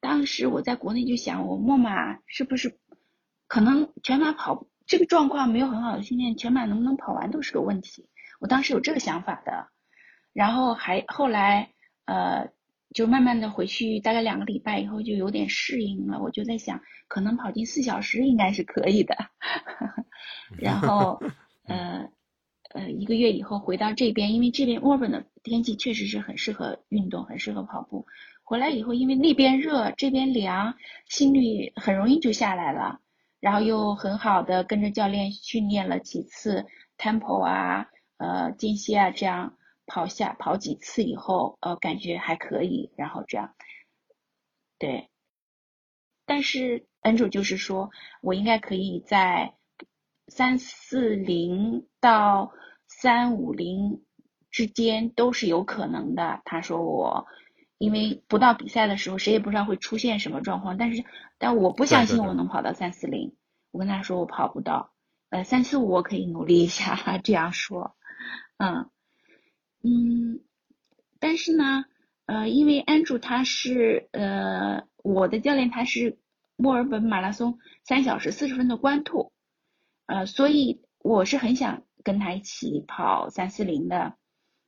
[0.00, 2.80] 当时我在国内就想，我墨马是不是
[3.46, 8.08] 可能全马跑这个状况没有很好的训练，全马能不能跑完都是个问题。
[8.40, 9.68] 我当时有这个想法的，
[10.32, 11.70] 然后还后来
[12.06, 12.48] 呃，
[12.92, 16.20] 就慢慢的回去，大概两个礼拜以后就有点适应了。
[16.20, 19.16] 我就在想，可能跑进四小时应该是可以的。
[20.58, 21.22] 然后
[21.68, 22.08] 呃
[22.74, 28.06] 呃，一个月以后回到这边，因为这边墨尔本的天气确实是很适合运动，很适合跑步。
[28.42, 30.74] 回来以后，因为那边热，这边凉，
[31.06, 32.99] 心率很容易就下来了。
[33.40, 36.66] 然后又很好的跟着教练训练了几次
[36.98, 37.88] tempo 啊，
[38.18, 43.54] 呃间歇啊，这样跑下跑几次以后，呃感觉还可以，然后这样，
[44.78, 45.08] 对。
[46.26, 47.90] 但是 n 主就是说
[48.22, 49.54] 我应该可以在
[50.28, 52.52] 三四零到
[52.86, 54.04] 三五零
[54.50, 56.40] 之间都是有可能的。
[56.44, 57.26] 他说我。
[57.80, 60.76] 因为不到比赛的时候，谁也不知道会出现什么状况。
[60.76, 61.02] 但是，
[61.38, 63.34] 但我不相信我能跑到三四零。
[63.70, 64.92] 我跟他说我跑不到，
[65.30, 67.16] 呃，三四五我可以努力一下。
[67.24, 67.96] 这样说，
[68.58, 68.90] 嗯
[69.82, 70.40] 嗯，
[71.20, 71.86] 但是呢，
[72.26, 76.18] 呃，因为 Andrew 他是呃我的教练，他是
[76.56, 79.32] 墨尔本马拉松三小时四十分的关兔，
[80.04, 84.16] 呃，所以我是很想跟他一起跑三四零的。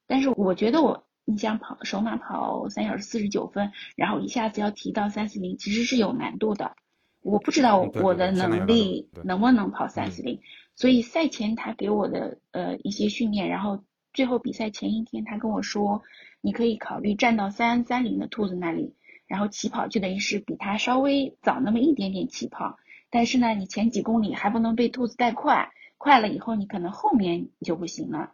[0.06, 1.06] 但是我觉得我。
[1.24, 6.74] 你想跑首马跑三小时四十九分，然后一下子要提到三四零，其实是有难度的。
[7.22, 10.40] 我不知道我的能力能不能跑三四零，
[10.74, 16.02] 所以赛前他给我的呃一些训练，然后最后比赛前一天他跟我说，
[16.40, 18.96] 你可以考虑站到三三零的兔子那里，
[19.28, 22.76] 然后起跑就等于是比他稍微早那么一点点起跑，
[23.08, 28.32] 但是呢，你前几公里还不能被兔子带快，快了以后你可能后面就不行了。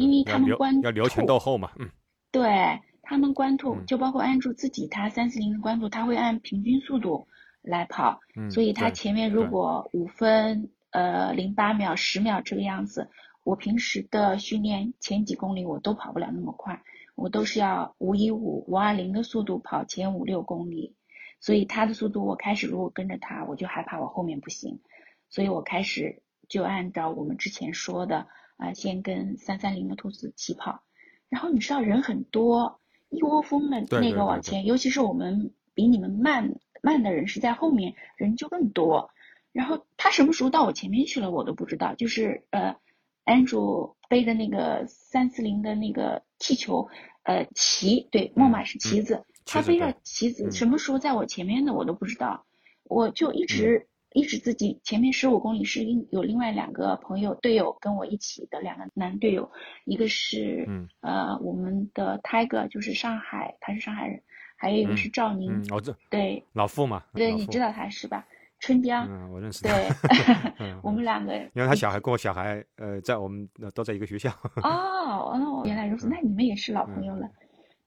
[0.00, 1.90] 因为他们关要留前到后嘛，嗯，
[2.32, 7.26] 对他们关注，就包括安住自己，他三四零的关注，他会按平均速度
[7.60, 13.10] 来跑，嗯、所以他前面如果五分呃零八秒、十秒这个样子，
[13.44, 16.82] 我平时的训练前几公里我都跑不了那么快，
[17.14, 20.94] 我都是要五一五、五二零的速度跑前五六公里，
[21.40, 24.80] 所以他的速度我开始如果跟着他，我就害怕我后面不行，
[25.28, 28.26] 所以我开始就按照我们之前说的。
[28.60, 30.82] 啊，先跟三三零的兔子起跑，
[31.30, 39.10] 然后你知道人很多，一窝蜂的那个往前，对对对尤其是我们比你们慢慢的人是在后面，人就更多。
[39.52, 41.94] 然后他什么时候到我前面去了，我都不知道。
[41.94, 42.76] 就是呃
[43.24, 46.88] ，Andrew 背的那个三四零的那个气球，
[47.22, 52.44] 呃，旗，对，莫马是旗子，嗯、他背着旗子，什么时候在我前面的我都不知道，
[52.84, 53.88] 我就一直。
[54.12, 59.48] 嗯一直自己前面十五公里是另有另外两个朋友队友跟我一起的两个男队友，
[59.84, 64.20] 一个是、嗯、呃我们的 Tiger 就是上海，他是上海人，
[64.56, 68.26] 还有一个是赵宁，嗯嗯、哦这对老傅嘛，对你知道他是吧？
[68.58, 69.88] 春江，嗯我认识对，
[70.82, 74.28] 我们两个，因为他小孩跟我小孩呃在我们都在一个学校。
[74.56, 77.30] 哦哦原来如此，那你们也是老朋友了。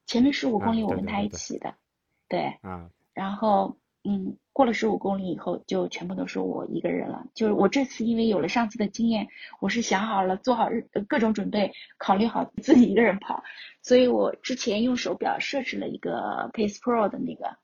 [0.06, 1.76] 前面十五公里我跟他一起的，
[2.30, 3.76] 对啊，然后。
[4.06, 7.26] 嗯，过了十五公里以后，就全部都是我一个人了。
[7.34, 9.30] 就是我这次因为有了上次的经验，
[9.62, 13.42] 我是想好了，做好日各种准备，考虑好自己一个人跑，
[13.82, 17.56] 所以我之前用手表设置了一个 Pace Pro 的那个，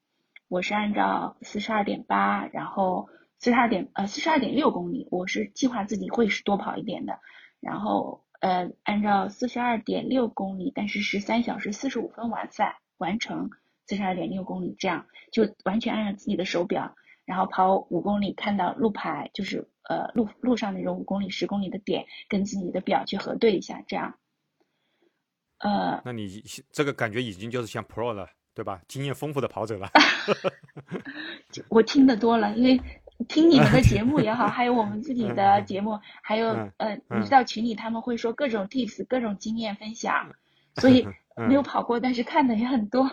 [0.47, 7.19] 我是按照四十二点八，然后四十二点呃四十二点六公里，我是计划自己会是多跑一点的，
[7.59, 13.49] 然后呃按照四十二点六公里，但是十三小时四十五分完赛完成。
[13.89, 24.13] 四十二点六公里，这样就完全按照自己的手表，然后跑五公里，看到路牌就是呃路路上那种五公里、十公里的点，跟自己的表去核对一下，这样。
[25.57, 28.79] 呃，那你这个感觉已经就是像 Pro 了，对吧？
[28.87, 29.89] 经验丰富的跑者了。
[31.69, 32.79] 我听得多了，因为
[33.27, 40.35] 听你们的节目也好， 还有我们自己的节目，还有呃，你知道群里他们会说各种 tips、各种经验分享，
[40.75, 43.09] 所以 没有跑过，但是看的也很多。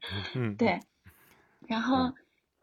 [0.34, 0.80] 嗯，对。
[1.66, 2.12] 然后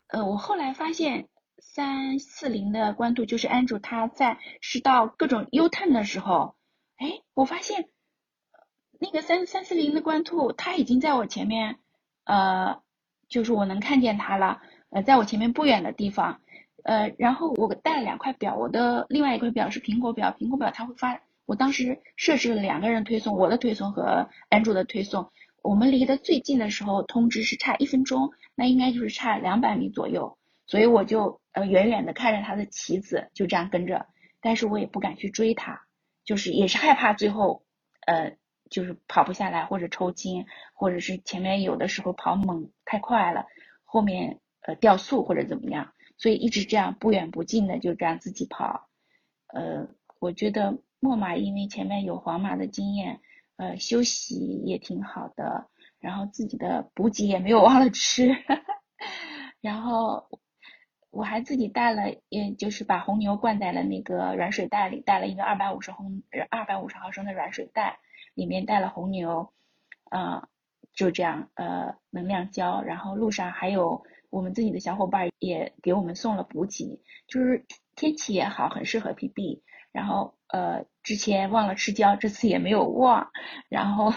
[0.07, 1.27] 呃，我后来发现
[1.59, 6.55] 三四零的官渡就是 Andrew 他在是到各种 U turn 的时候，
[6.97, 7.89] 哎，我发现
[8.99, 11.77] 那个三三四零的官兔他已经在我前面，
[12.23, 12.81] 呃，
[13.27, 16.41] 就是我能看见他了，呃，在我前面不远的地方。
[16.83, 25.31] 呃，然后我带了两块表，我的另外一块表是苹果表，苹果表它会发，我当时设置了两个人推送，我的推送和安卓的推送，
[25.66, 30.38] 我们离得最近的时候通知是差一分钟，那应该就是差两百米左右，
[30.68, 34.05] 所以我就呃远远的看着他的旗子就这样跟着，
[34.41, 35.82] 但是我也不敢去追他，
[36.24, 37.63] 就是也是害怕最后
[38.05, 38.38] 呃
[38.70, 43.47] 就是跑不下来或者抽筋，或者是前面有的时候跑猛太快了，
[43.84, 45.93] 后面呃掉速或者怎么样。
[46.18, 48.88] 所以一直这样不远不近的就这样自己跑，
[49.47, 49.88] 呃，
[50.20, 53.20] 我觉得墨马因为前面有皇马的经验，
[53.57, 54.35] 呃，休息
[54.65, 55.67] 也挺好的，
[55.99, 58.29] 然后自己的补给也没有忘了吃，
[59.61, 60.27] 然后
[61.11, 67.99] 我还自己带了，也就是把红牛灌在了那个软水袋里，带了一个二百五十红二百五十毫升的软水袋，
[68.33, 69.53] 里面带了红牛，
[70.09, 70.47] 啊，
[70.93, 74.03] 就这样，呃，能量胶，然后路上还有。
[74.31, 79.61] 我们自己的小伙伴也给我们送了补给，就是天气也好，很适合 PB。
[79.93, 83.29] 然后呃，之前忘了吃胶，这次也没有忘。
[83.69, 84.11] 然后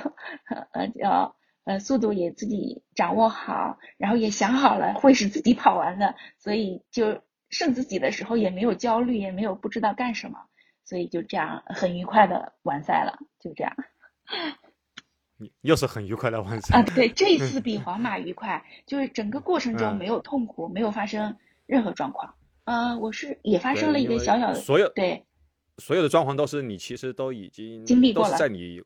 [0.49, 1.32] 呃呃
[1.64, 10.39] 呃，速度也自己掌握好，然后也想好了会是自己跑完的，所以就剩自己的时候也没有焦虑，也没有不知道干什么，
[10.84, 13.76] 所以就这样很愉快的完赛了，就这样。
[15.61, 16.82] 又是很愉快的完赛啊！
[16.82, 22.34] 对，这一次比 皇马愉快，就是整个过程中没有痛苦，没有发生任何状况。
[22.64, 25.28] 嗯，我是也发生了一个小小的，所有对，
[25.79, 28.83] 所有的装潢都是你其实都已经经历过了，在你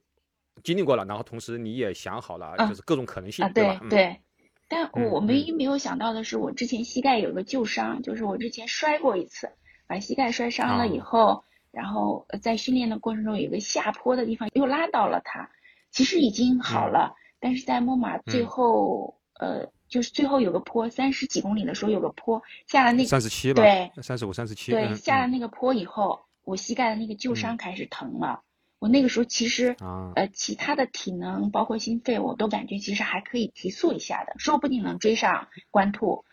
[0.63, 3.81] 经历过了，然后同时你也想好了，就是各种可能性，对吧？
[3.91, 4.21] 对。
[4.69, 9.51] 但我唯一没有想到的是，我之前膝盖有个旧伤，就是我之前摔过一次，
[9.87, 15.51] 把膝盖摔伤了以后，然后在训练的过程中有个下坡的地方又拉到了它。
[15.91, 28.43] 其实已经好了，但是在木马最后，呃，就是最后有个坡，三十几公里的时候有个坡，下了那三十七吧，对，三十五、三十七，对，下了那个坡以后，我膝盖的那个旧伤开始疼了。
[28.79, 29.77] 我那个时候其实，
[30.17, 36.25] 呃，其他的体能包括心肺，我都感觉其实还可以提速一下的，说不定能追上关兔。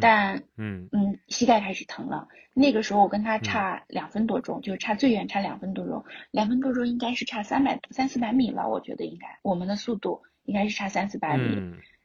[0.00, 2.28] 但嗯嗯，膝盖开始疼了。
[2.54, 8.68] 那个时候我跟他差两分多钟，就是差最远差两分多钟，两分多钟应该是差三百三四百米了。
[8.68, 11.56] 我觉得应该我们的速度应该是差三四百米，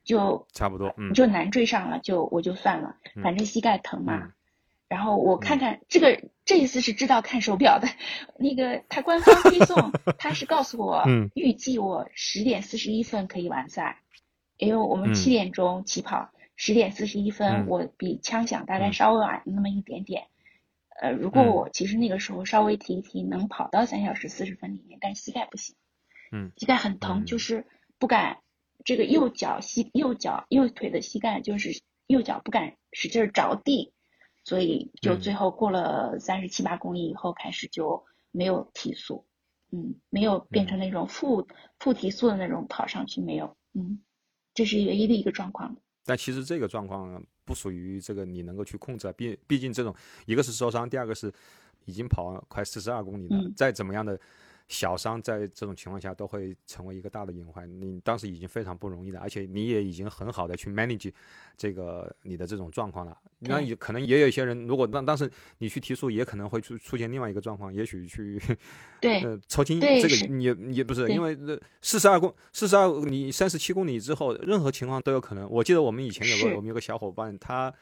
[0.04, 4.34] 就差不多，就难追上了，就我就算了，反正膝盖疼嘛。
[4.90, 7.88] 然后我看看这个这一次是知道看手表的，
[8.38, 14.02] 那个他官方推送 他是告诉我预计我十点四十一分可以完赛，
[14.58, 16.32] 因为我们七点钟起跑。
[16.62, 20.28] 十点四十一分，我比枪响大概稍微晚那么一点点。
[21.02, 25.78] 呃，如果我其实那个时候稍微提一提，能跑到三小时四十分里面，但膝盖不行，
[26.34, 27.66] 嗯，膝盖很疼，就是
[27.98, 28.40] 不敢
[28.84, 33.94] 这个右脚膝右脚右腿的膝盖就是右脚不敢使劲着地，
[34.50, 39.24] 所以就最后过了三十七八公里以后开始就没有提速，
[39.72, 41.48] 嗯，没有变成那种负
[41.78, 44.02] 负提速的那种跑上去没有，嗯，
[44.56, 45.78] 这是唯一的一个状况。
[46.04, 49.96] 但其实这个状况不属于这个你能够去控制，毕毕竟这种
[50.26, 51.32] 一个是受伤，第二个是
[51.86, 54.20] 已经跑快四十二公里了，再怎么样的。
[54.70, 57.68] 小伤在这种情况下都会成为一个大的隐患。
[57.82, 61.12] 你当时已经非常不容易了，而且你也已经很好的去 manage
[61.58, 63.18] 这个你的这种状况了。
[63.40, 68.40] 那也可能也有一些人，如果当当时你去提速，也可能会出出现另外一个状况，也许去
[69.02, 69.82] 对呃抽筋。
[69.82, 71.36] 这个也也不是因为
[71.82, 75.50] 四十二公四十二你三十七公里之后，任何情况都有可能。
[75.50, 77.74] 我记得我们以前有个我们有个小伙伴，他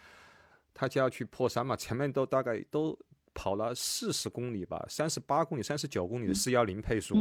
[0.73, 2.97] 他就要去破三嘛，前面都大概都。
[3.38, 7.15] 跑了四十公里吧，三十八公里、三十九公里的四幺零配速，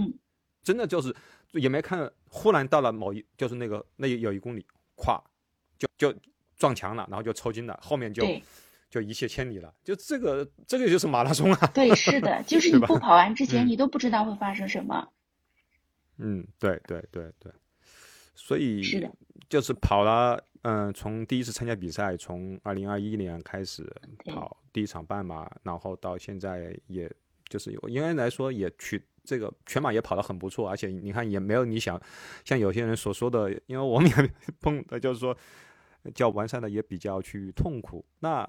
[0.62, 1.14] 真的就是
[1.52, 4.64] 也没看，忽然到了某一就是那个那有一公里，
[4.94, 5.22] 跨
[5.78, 6.18] 就就
[6.56, 8.24] 撞墙了，然后就抽筋了，后面就
[8.88, 9.74] 就一泻千里了。
[9.84, 11.66] 就这个这个就是马拉松啊。
[11.74, 15.12] 对，是的， 就是你不跑完之 前，你都不知道会发生什么。
[16.16, 17.52] 嗯，对对对对，
[18.34, 19.12] 所以是的，
[19.50, 20.42] 就是跑了。
[20.68, 23.88] 嗯，从第一次参加比赛，从二零二一年开始
[24.24, 27.08] 跑第一场半马，然后到现在，也
[27.48, 32.00] 就是应该来说也去这个全马也跑得很不错，而且你看也没有你想
[32.44, 35.36] 像有些人所说的，因为我们也 碰的就是说
[36.16, 38.04] 叫完善的也比较去痛苦。
[38.18, 38.44] 那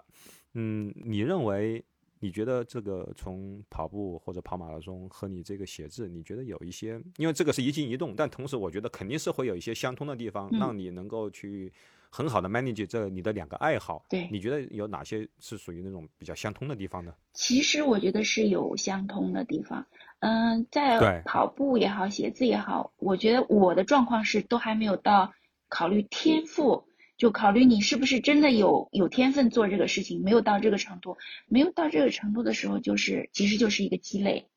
[0.54, 1.86] 嗯，你认为？
[2.20, 11.72] 你觉得这个从跑步或者跑马拉松和你这个写字，你觉得有一些，因为这个是一静一动，但同时我觉得肯定是会有一些相通的地方，让你能够去
[12.10, 14.06] 很好的 manage 这你的两个爱好。
[14.10, 17.14] 对，你觉得有哪些是属于那种比较相通的地方呢？
[17.34, 19.86] 其实我觉得是有相通的地方。
[20.20, 25.34] 嗯，在跑步也好，写字也好，我觉得我的状况是都还没有到
[25.70, 26.86] 考虑天赋。
[27.18, 34.50] 就考虑你是不是真的有有天分做这个事情，没有到这个程度，没有到这个程度的时候，就是其实就是一个积累，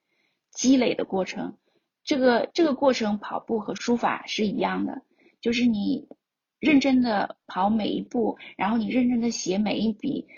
[0.51, 1.57] 积累的过程。
[2.05, 5.01] 这个这个过程，跑步和书法是一样的，
[5.41, 6.07] 就是你
[6.61, 10.29] 认真的跑每一步，然后你认真的写每一笔，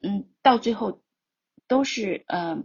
[0.00, 1.02] 嗯，到最后
[1.68, 2.64] 都是呃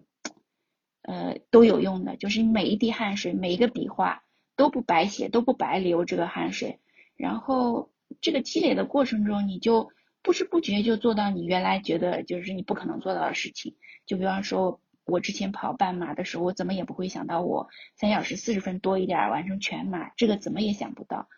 [1.01, 4.23] 呃都有用的，就是你每一滴汗水，每一个笔画
[4.55, 6.79] 都不白写，都不白流这个汗水，
[7.17, 7.91] 然后。
[8.21, 9.91] 这个积累的过程中，你就
[10.23, 13.75] 不知不觉就做到你原来觉得就是你不可能做到的事情。
[14.07, 21.29] 就比方说，我之前跑半马的时候，我怎么也不会想到我三小时四十分多一点完成全马，这个怎么也想不到。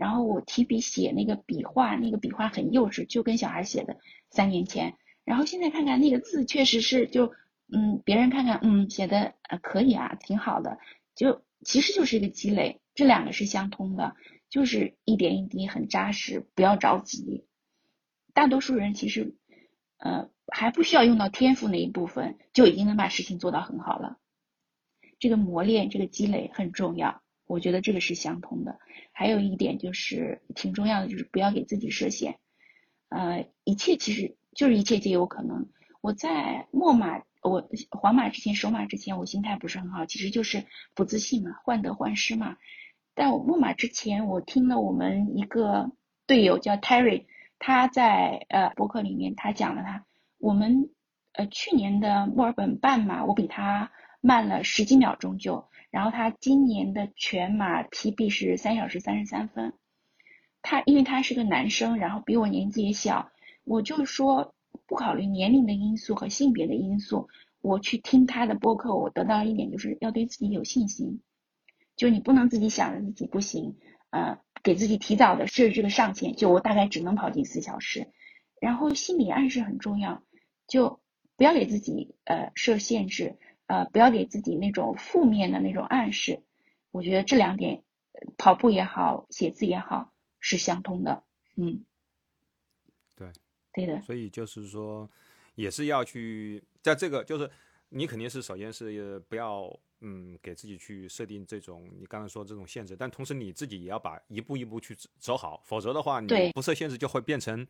[0.00, 3.98] 然后我提笔写那个笔画，那个笔画很幼稚，就跟小孩写的。
[4.30, 7.34] 三年前，然后现在看看那个字，确实是就
[7.70, 10.78] 嗯，别人看看嗯，写的呃可以啊，挺好的。
[11.14, 14.16] 就其实就是一个积累，这两个是相通的。
[14.48, 17.44] 就是一点一滴很扎实，不要着急。
[18.32, 19.36] 大多数人其实，
[19.98, 24.16] 呃，还不需要用到天赋那一部分，就已经能把事情做到很好了。
[25.18, 28.78] 这个磨练，这个积累很重要，我觉得这个是相通的。
[29.12, 32.38] 还有一点就是挺重要的，就是不要给自己设限。
[33.08, 35.68] 呃，一切其实就是一切皆有可能。
[36.00, 42.56] 我在墨马，我皇马之前、首马之前，我心态不是很好，其实就是不自信嘛，患得患失嘛。
[43.14, 45.90] 但我木马之前，我听了我们一个
[46.26, 47.26] 队友叫 Terry，
[47.58, 50.06] 他在呃博客里面他讲了他
[50.38, 50.90] 我们
[51.32, 53.90] 呃去年的墨尔本半马，我比他
[54.20, 59.72] 慢了十几秒钟就，然后他今年的全马 PB 是三小时三十三分，
[60.62, 63.30] 他因为他是个男生，然后比我年纪也小，
[63.64, 64.54] 我就说
[64.86, 67.28] 不考虑年龄的因素和性别的因素，
[67.60, 71.20] 我去听他的播客，我得到一点就是要对自己有信心。
[71.96, 73.76] 就你不能自己想着自己不行，
[74.10, 78.08] 呃，给自己提早的设置个上限，就我大概只能跑进四小时，
[78.60, 80.22] 然后心理暗示很重要，
[80.66, 81.00] 就
[81.36, 83.36] 不要给自己呃设限制，
[83.70, 86.42] 呃，不要给自己那种负面的那种暗示。
[86.90, 87.84] 我觉得这两点，
[88.36, 91.22] 跑步也好，写字也好，是相通的。
[91.54, 91.84] 嗯，
[93.14, 93.30] 对，
[93.72, 94.02] 对的。
[94.02, 95.08] 所以就是说，
[95.54, 97.48] 也是要去在这个，就是
[97.90, 99.72] 你肯定是首先是不要。
[100.02, 107.66] 嗯，给自己去设定这种你刚才说这种限制，但同时你自己也要把一步一步去走好，否则的话，你不设限制就会变成，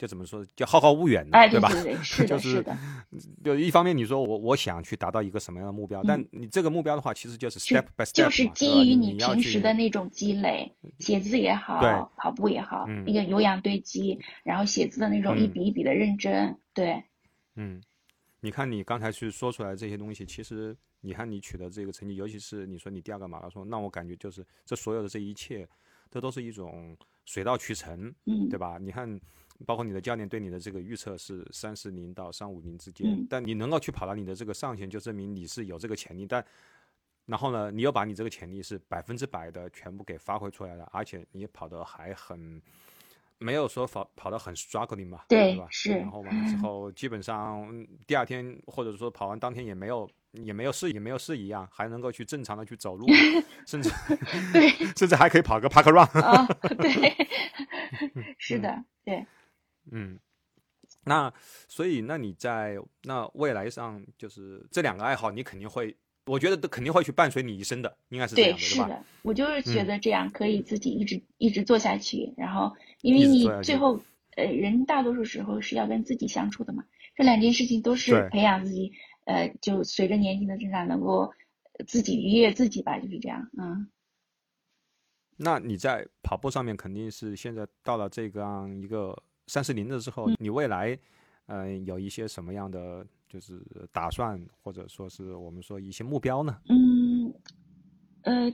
[0.00, 1.68] 就怎么说，叫浩浩无远的，对吧？
[2.02, 2.74] 是的， 是的。
[3.44, 17.04] 就一方面你说我我想去达到一个什么样的目标，但你这个目标的话，其实就是 step by step，就是基于你平时的那种积累， 写字也好，跑步也好，那个有氧堆积，然后写字的那种一笔一笔的认真，对。
[17.56, 17.82] 嗯，
[18.40, 20.74] 你看你刚才去说出来这些东西，其实。
[21.02, 25.66] 你看你取得这个成绩，尤其是你说你第二个马拉松，那我感觉就是这所有的这一切，
[26.10, 26.94] 这都是一种
[27.24, 28.76] 水到渠成，嗯，对吧？
[28.78, 29.08] 你看，
[29.66, 36.26] 包括你的教练对你的这个预测是三四零到三五零之间，但你能够去跑到你的这个上限，就证明你是有这个潜力。
[36.26, 36.44] 但
[37.26, 42.60] 然后呢，你又把你这个潜力是百分之百的全部给发挥出来了，而且你跑得还很。
[43.42, 45.66] 没有说跑跑得很 struggling 嘛，对吧？
[45.70, 45.92] 是。
[45.92, 53.06] 然后完了之后，基本上第二天或者说跑完当天也没有也没有事也没有事一样，还能够去正常的去走路，
[53.66, 53.88] 甚至
[54.52, 56.22] 对， 甚至还可以跑个 park run。
[56.22, 56.46] 啊，
[56.76, 57.16] 对，
[58.36, 59.24] 是的，对。
[59.90, 60.18] 嗯，
[61.04, 61.32] 那
[61.68, 65.96] 所以那你在那未来上就是这两个爱好，你肯定会。
[66.26, 68.84] 我觉得都肯定会去伴随你一生的，应该是这样的，对吧？
[68.84, 72.32] 是的，我就是觉得这样可以自己一直一直做下去。
[72.36, 74.00] 然后，因为你最后，
[74.36, 76.84] 呃，人大多数时候是要跟自己相处的嘛。
[77.16, 78.92] 这两件事情都是培养自己，
[79.24, 81.32] 呃，就随着年龄的增长，能够
[81.88, 83.50] 自己愉悦自己吧，就是这样。
[83.58, 83.90] 嗯。
[85.38, 89.20] 那你在跑步上面肯定是现在到了这样一个
[89.50, 90.96] 三四零的之后，你未来，
[91.46, 93.04] 嗯，有一些什么样的？
[93.28, 93.62] 就是
[93.92, 96.58] 打算，或者说是我们说一些目标呢？
[96.68, 97.32] 嗯，
[98.22, 98.52] 呃，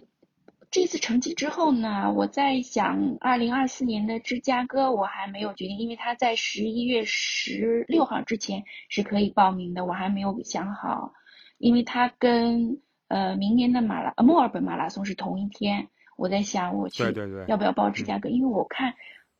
[0.70, 11.14] 这次成绩之后呢，我在想，二零二四年的芝加哥我还没有决定，因为他在十一月十六号之前是可以报名的，我还没有想好，
[11.56, 12.78] 因为他跟
[13.08, 17.02] 呃明年的马拉墨尔本马拉松是同一天，我在想我去
[17.48, 18.92] 要不要报芝加哥，因为我看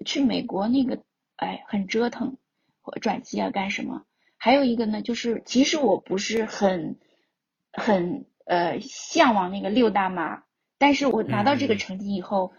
[0.07, 0.99] 去美国那个
[1.37, 2.37] 哎很折腾，
[3.01, 4.05] 转机啊干什么？
[4.39, 6.99] 还有一个呢，就是其实我不是很
[7.73, 10.45] 很呃向往那个六大马，
[10.79, 12.53] 但是我拿到这个成绩以后，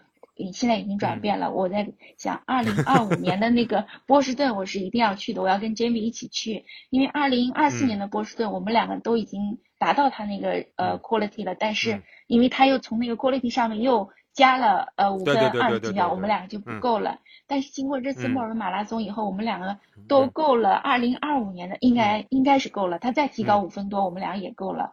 [0.52, 1.52] 现在已经转变了。
[1.52, 14.10] 我在想，二零二五年的那个 波士顿，我是一定要去的，我要跟 Jamie 一起去，因为二零二四年的波士顿，我们两个都已经达到他那个呃 quality 了，但是因为他又从那个 quality 上面又。
[14.38, 17.18] 加了呃五分二十几秒，我们两个就不够了。
[17.48, 20.74] 但是经过这次墨尔本马拉松以后，我们两个都够了。
[20.76, 24.92] 二零二五年的应该应该是够了，他再提高五分多，我们俩也够了。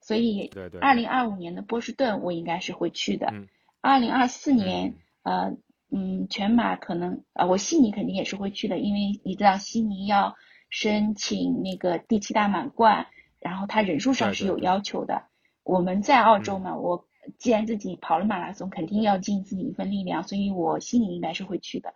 [0.00, 0.50] 所以
[0.80, 3.32] 二零二五年的波士顿我应该是会去的。
[3.80, 5.52] 二零二四年呃
[5.92, 10.34] 嗯全马可能呃我悉尼肯定也是会去的，因为你知道悉尼要
[10.68, 13.06] 申请那个第七大满贯，
[13.38, 15.22] 然后它人数上是有要求的。
[15.62, 17.06] 我们在澳洲嘛，我。
[17.38, 21.94] 既然自己跑了马拉松，肯定要尽自己一份力量，所以我心里应该是会去的。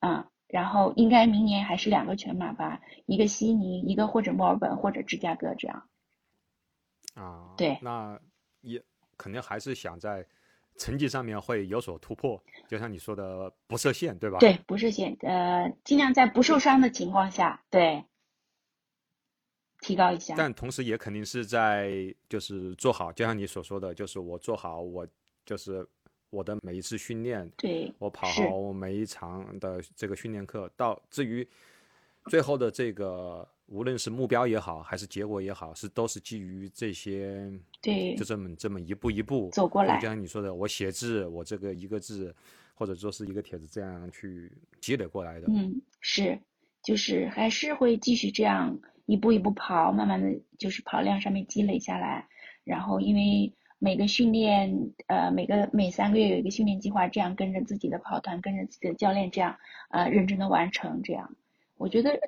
[0.00, 5.88] 嗯，然后应该明年还是两个全马吧，一个悉尼，一个或者墨尔本或者芝加哥这样。
[7.14, 8.20] 啊，对，那
[8.60, 8.82] 也
[9.16, 10.26] 肯定还是想在
[10.76, 14.38] 成绩上面会有所突破，就像你说的不设限，对吧？
[14.38, 18.04] 对，不设限，呃，尽量在不受伤的情况下，对。
[19.86, 25.06] 提高一下，但同时也肯定是在就是做好，就像你所说的，就是我做好我
[25.44, 25.86] 就是
[26.30, 30.68] 我的每一次训练，对我跑好我每一场的这个训练课。
[30.76, 31.46] 到至于
[32.28, 37.48] 最后的这个，无论是目标也好，还是结果也好，是都是基于这些，
[37.80, 40.00] 对，就这么这么一步一步走过来。
[40.00, 42.34] 就像你说的，我写字，我这个一个字
[42.74, 44.50] 或者说是一个帖子这样去
[44.80, 45.46] 积累过来的。
[45.48, 46.36] 嗯，是，
[46.82, 48.76] 就是还是会继续这样。
[49.06, 52.26] 一步一步跑，慢慢的就是跑量上面积累下来，
[52.64, 59.56] 然后因为每个训练，呃，每个每三个月有一个训练计划，这样跟着自己的跑团，跟着自己的教练，这样
[59.90, 61.02] 呃认真的完成。
[61.04, 61.36] 这样，
[61.76, 62.18] 我觉得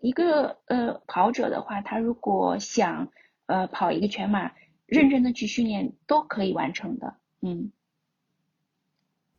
[0.00, 3.08] 一个呃跑者的话，他如果想
[3.46, 4.52] 呃跑一个全马，
[4.86, 7.14] 认真的去训练都可以完成的。
[7.42, 7.70] 嗯，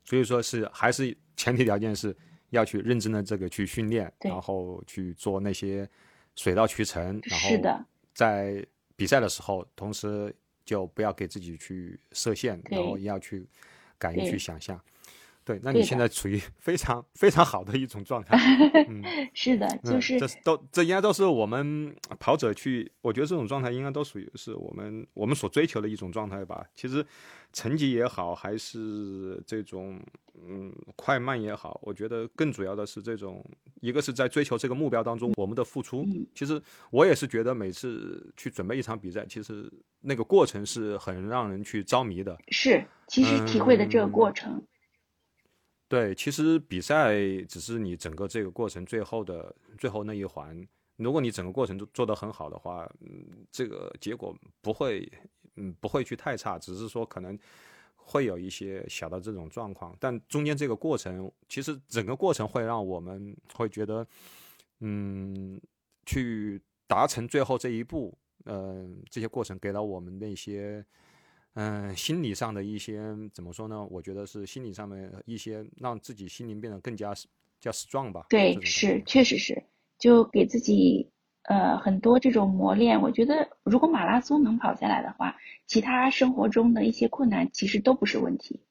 [0.06, 2.16] 所以说是还是前提条件是
[2.52, 5.90] 要去认真的这个去训练，然后去做那些。
[6.38, 7.50] 水到渠成，然后
[8.14, 8.66] 在
[8.96, 10.34] 比赛的时候，同时
[10.64, 13.46] 就不要给自己去设限，然后也要去
[14.00, 14.80] 敢于去想象。
[15.48, 18.38] 对，那你现在处于非常非常好的一种状态。
[18.90, 19.02] 嗯，
[19.34, 26.66] 是的，就是这都这应该都是我们跑者去，我觉得这种状态应该都属于是我们我们所追求的一种状态吧。
[26.76, 27.06] 其实
[27.54, 29.98] 成绩也好，还是这种
[30.46, 33.42] 嗯快慢也好，我觉得更主要的是这种
[33.80, 36.06] 一个是在追求这个目标当中我们的付出。
[36.36, 36.62] 其实
[36.92, 39.72] 我也是觉得每次去准备一场比赛，其实
[40.02, 42.38] 那个过程是很让人去着迷的。
[42.50, 44.62] 是，其实体会的这个过程。
[45.90, 47.16] 对，其实比赛
[47.48, 50.68] 只是你整个这个过程最后的最后那一环。
[50.98, 55.10] 如果你整个过程都做得很好的话，嗯，这个结果不会，
[55.56, 57.40] 嗯，不会去太差，只是说可能
[57.96, 59.96] 会有一些小的这种状况。
[60.00, 64.06] 但中间这个过程，其实整个过程会让我们会觉得，
[64.80, 65.62] 嗯，
[66.06, 70.86] 去达成最后这一步，嗯，这些过程给了我们那些。
[71.60, 73.02] 嗯，心理上的一些
[73.34, 73.84] 怎么说呢？
[73.90, 77.12] 我觉得是心理上面一些让自己心灵变得更加
[77.60, 78.28] 叫 strong 吧。
[78.30, 79.64] 对，是，确实是，
[79.98, 81.10] 就给自己
[81.46, 83.02] 呃很多这种磨练。
[83.02, 85.36] 我觉得如果马拉松能跑下来的话，
[85.66, 88.62] 其他生活中的一些困难其实都不是问题。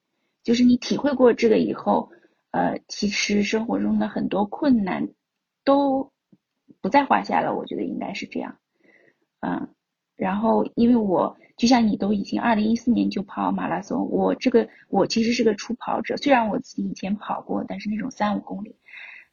[0.44, 2.08] 就是你体会过这个以后，
[2.52, 5.08] 呃，其实生活中的很多困难
[5.64, 6.12] 都
[6.80, 7.52] 不在话下了。
[7.52, 8.56] 我觉得应该是这样。
[9.40, 9.74] 嗯，
[10.16, 11.36] 然后因为我。
[11.56, 18.76] 就像你都已经二零一四年就跑马拉松，我这个我其实是个初跑者，虽然我自己以前跑过，但是那种三五公里，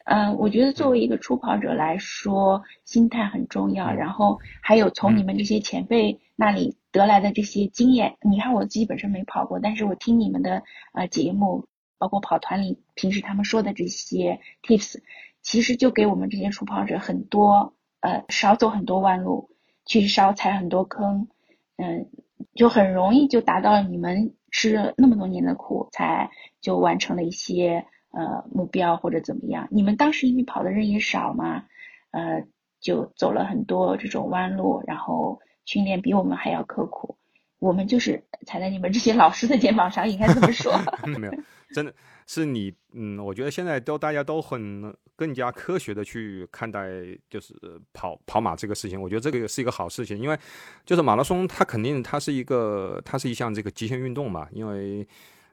[0.06, 3.92] 嗯，我觉得作为一个初跑者来说，心态很重要。
[3.92, 15.02] 然后还有从你们这些前辈那里得来的这些经验，你看我自己本身没跑过，但是我听你们的呃节目，包括跑团里平时他们说的这些 tips，
[15.42, 19.50] 其实就给我们这些初跑者很多呃少走很多弯路，
[19.86, 21.28] 去少踩很多坑。
[21.76, 22.08] 嗯，
[22.54, 26.30] 就很容易就达到了你们吃了那么多年的苦，才
[26.62, 29.68] 就完成了一些呃目标或者怎么样。
[29.72, 31.66] 你们当时因为跑的人也少嘛，
[32.12, 32.44] 呃，
[32.80, 37.18] 就走了很多这种弯路，然后训练比我们还要刻苦。
[37.64, 40.78] 我们就是踩在你们这些老师的肩膀上，应该这么说。
[41.18, 41.34] 没有，
[41.74, 41.94] 真的
[42.28, 46.90] 是你，嗯，我觉得现在都大家都很更加科学的去看待，
[47.30, 47.54] 就是
[47.94, 49.02] 跑跑马这个事情。
[49.02, 50.38] 我觉得这个是一个好事情，因为
[50.86, 54.46] 就是马拉松，它肯定它是一个，它是一项这个极限运动嘛。
[54.52, 55.08] 因为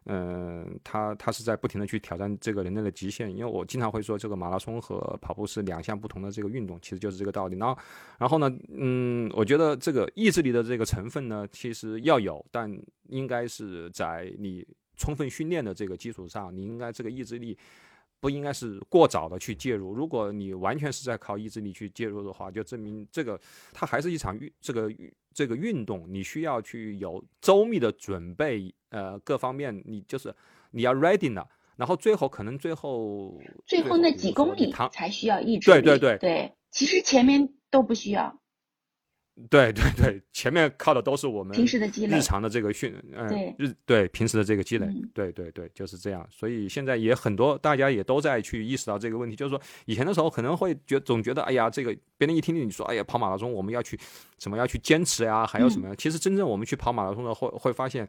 [0.06, 3.30] 嗯，他他是在不停的去挑战这个人类的极限。
[3.30, 7.56] 因为我经常会说，这个马拉松和跑步是两项不同的这个运动，其实就是这个道理。
[7.56, 7.78] 然后，
[8.18, 12.70] 然后呢，嗯，我觉得这个意志力的这个成分呢，其实要有，但
[13.08, 14.66] 应该是在你
[14.96, 17.56] 充分训练的这个基础上，你应该这个意志力。
[18.22, 19.94] 不应该是过早的去介入。
[19.94, 23.40] 如果你完全是在靠意志力去介入的话，就证明这个
[23.72, 24.92] 它还是一场运这个
[25.32, 30.34] 这个运动，你需要去有周密的准备，呃，各方面你就是
[30.70, 35.82] 你要 ready 了，然后最后可能最后最后那几公里才需要意志力。
[35.82, 38.40] 对对对对，其实前面都不需要。
[39.48, 46.26] 对对对，前面靠的都是我们平时的积累，日常的这个训，嗯，日对平时的这个积累，对对对，就是这样。
[46.30, 53.98] 所以现在也很多，大家也都在去意识到这个问题，就是说以前的时候可能会觉总觉得，哎呀，这个别人一听你说，哎呀，跑马拉松我们要去
[54.38, 55.94] 什么要去坚持呀，还有什么？
[55.96, 58.06] 其实真正我们去跑马拉松的会会发现。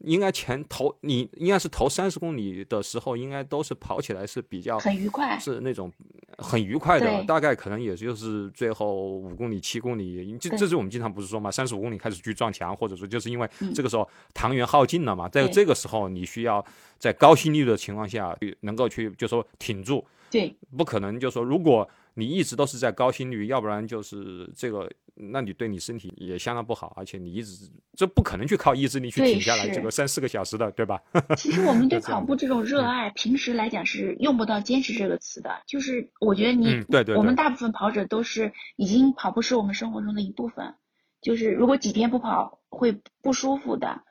[0.00, 5.92] 应该前头，你应该是头三十公里的时候，应该都是跑起来是比较很愉快，是那种
[6.38, 7.22] 很愉快的。
[7.24, 16.64] 大概可能也就是最后五公里、七公里，这这是我们经常不是说嘛，三十五公里开始去撞墙，或者说就是因为这个时候糖原耗尽了嘛，在这个时候你需要
[16.98, 21.88] 在高心率的情况下能够去就说挺住，对，不可能就说如果。
[22.14, 31.00] 你一直都是在高心率，要不然就是这个，那你对你身体也相当不好，而且你一直这不可能去靠意志力去停下来这个三四个小时的，对吧？
[31.36, 35.62] 其实我们对跑步这种热爱，平时来讲是用不到坚持这个词的。
[35.66, 40.74] 就是我觉得你，对对，我们大部分跑者都是已经跑步是我们生活中的一部分。
[41.22, 44.02] 就是如果几天不跑会不舒服的，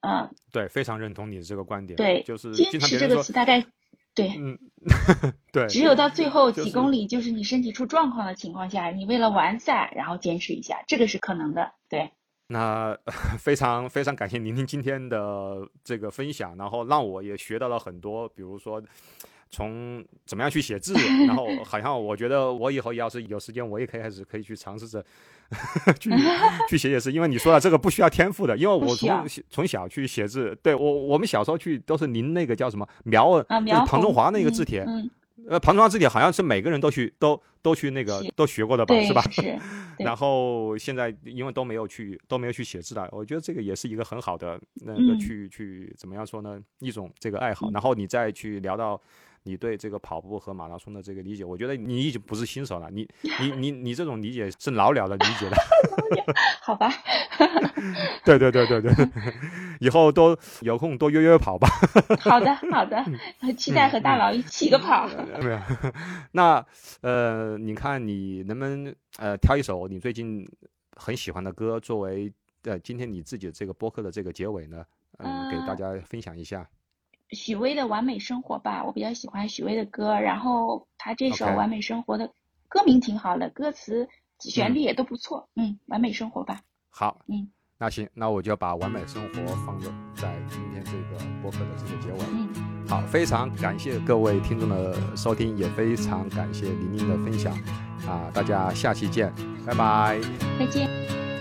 [0.00, 1.96] 嗯，对，非常认同你的这个观点。
[1.96, 3.64] 对，就是坚持这个词大概。
[4.14, 4.58] 对，嗯，
[5.52, 11.72] 对，只有到最后几公里，就是你身体出状况的情况下，你为了完赛，然后坚持一下，这个是可能的。
[11.88, 12.10] 对，
[12.48, 12.96] 那
[13.38, 18.82] 非常非常感谢宁宁今天的这个分享，然后让我也学到了很多，比如说。
[19.54, 20.94] 从怎么样去写字，
[21.28, 25.04] 然后好像我觉得我以后要是有时间，我也可以开始可以去尝试着
[26.00, 26.10] 去
[26.70, 34.86] 去写写字，因为你说的这个不需要天赋的，因为我从从小去写字，对我我们小时候去都是临那个叫什么描啊，就是庞中华那个字帖，
[35.46, 39.20] 呃，庞中华字帖好像是每个人都去都都去那个都学过的吧，是吧？
[39.30, 39.58] 是。
[40.02, 46.58] 然后现在因为都没有去都没有去写字了，我觉得这个也是一个很好的那个去去怎么样说呢？
[46.78, 48.98] 一种这个爱好，然后你再去聊到。
[49.44, 53.08] 你对这个跑步和马拉松的这个理解，我觉得你已经不是新手了，你
[53.40, 55.56] 你你你这种理解是老鸟的理解了。
[56.60, 56.90] 好吧。
[58.24, 58.92] 对对对对对，
[59.80, 61.68] 以后都有空多约约跑吧。
[62.20, 63.04] 好的好的，
[63.56, 65.08] 期待和大佬一起个跑。
[65.42, 65.58] 没有，
[66.30, 66.64] 那
[67.00, 70.46] 呃，你看你能不能呃挑一首你最近
[70.94, 72.32] 很喜欢的歌，作为
[72.62, 74.84] 呃今天你自己这个播客的这个结尾呢？
[75.18, 76.64] 嗯，给大家分享一下。
[77.32, 82.30] 许巍的《完美生活》吧，我比较喜欢许巍的歌，然后他这首《完美生活》的
[82.68, 86.60] 歌名挺好的，歌词旋律也都不错，嗯，完美生活吧。
[86.90, 87.48] 好，嗯，
[87.78, 92.18] 那行，那我就把《完美生活》放在在今天这个播客的这个结尾。
[92.32, 97.52] 嗯，好，非常感谢各位听众的收听，也非常感谢玲玲的分享，
[98.06, 99.32] 啊，大家下期见，
[99.66, 100.20] 拜拜，
[100.58, 101.31] 再见。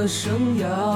[0.00, 0.89] 的生涯，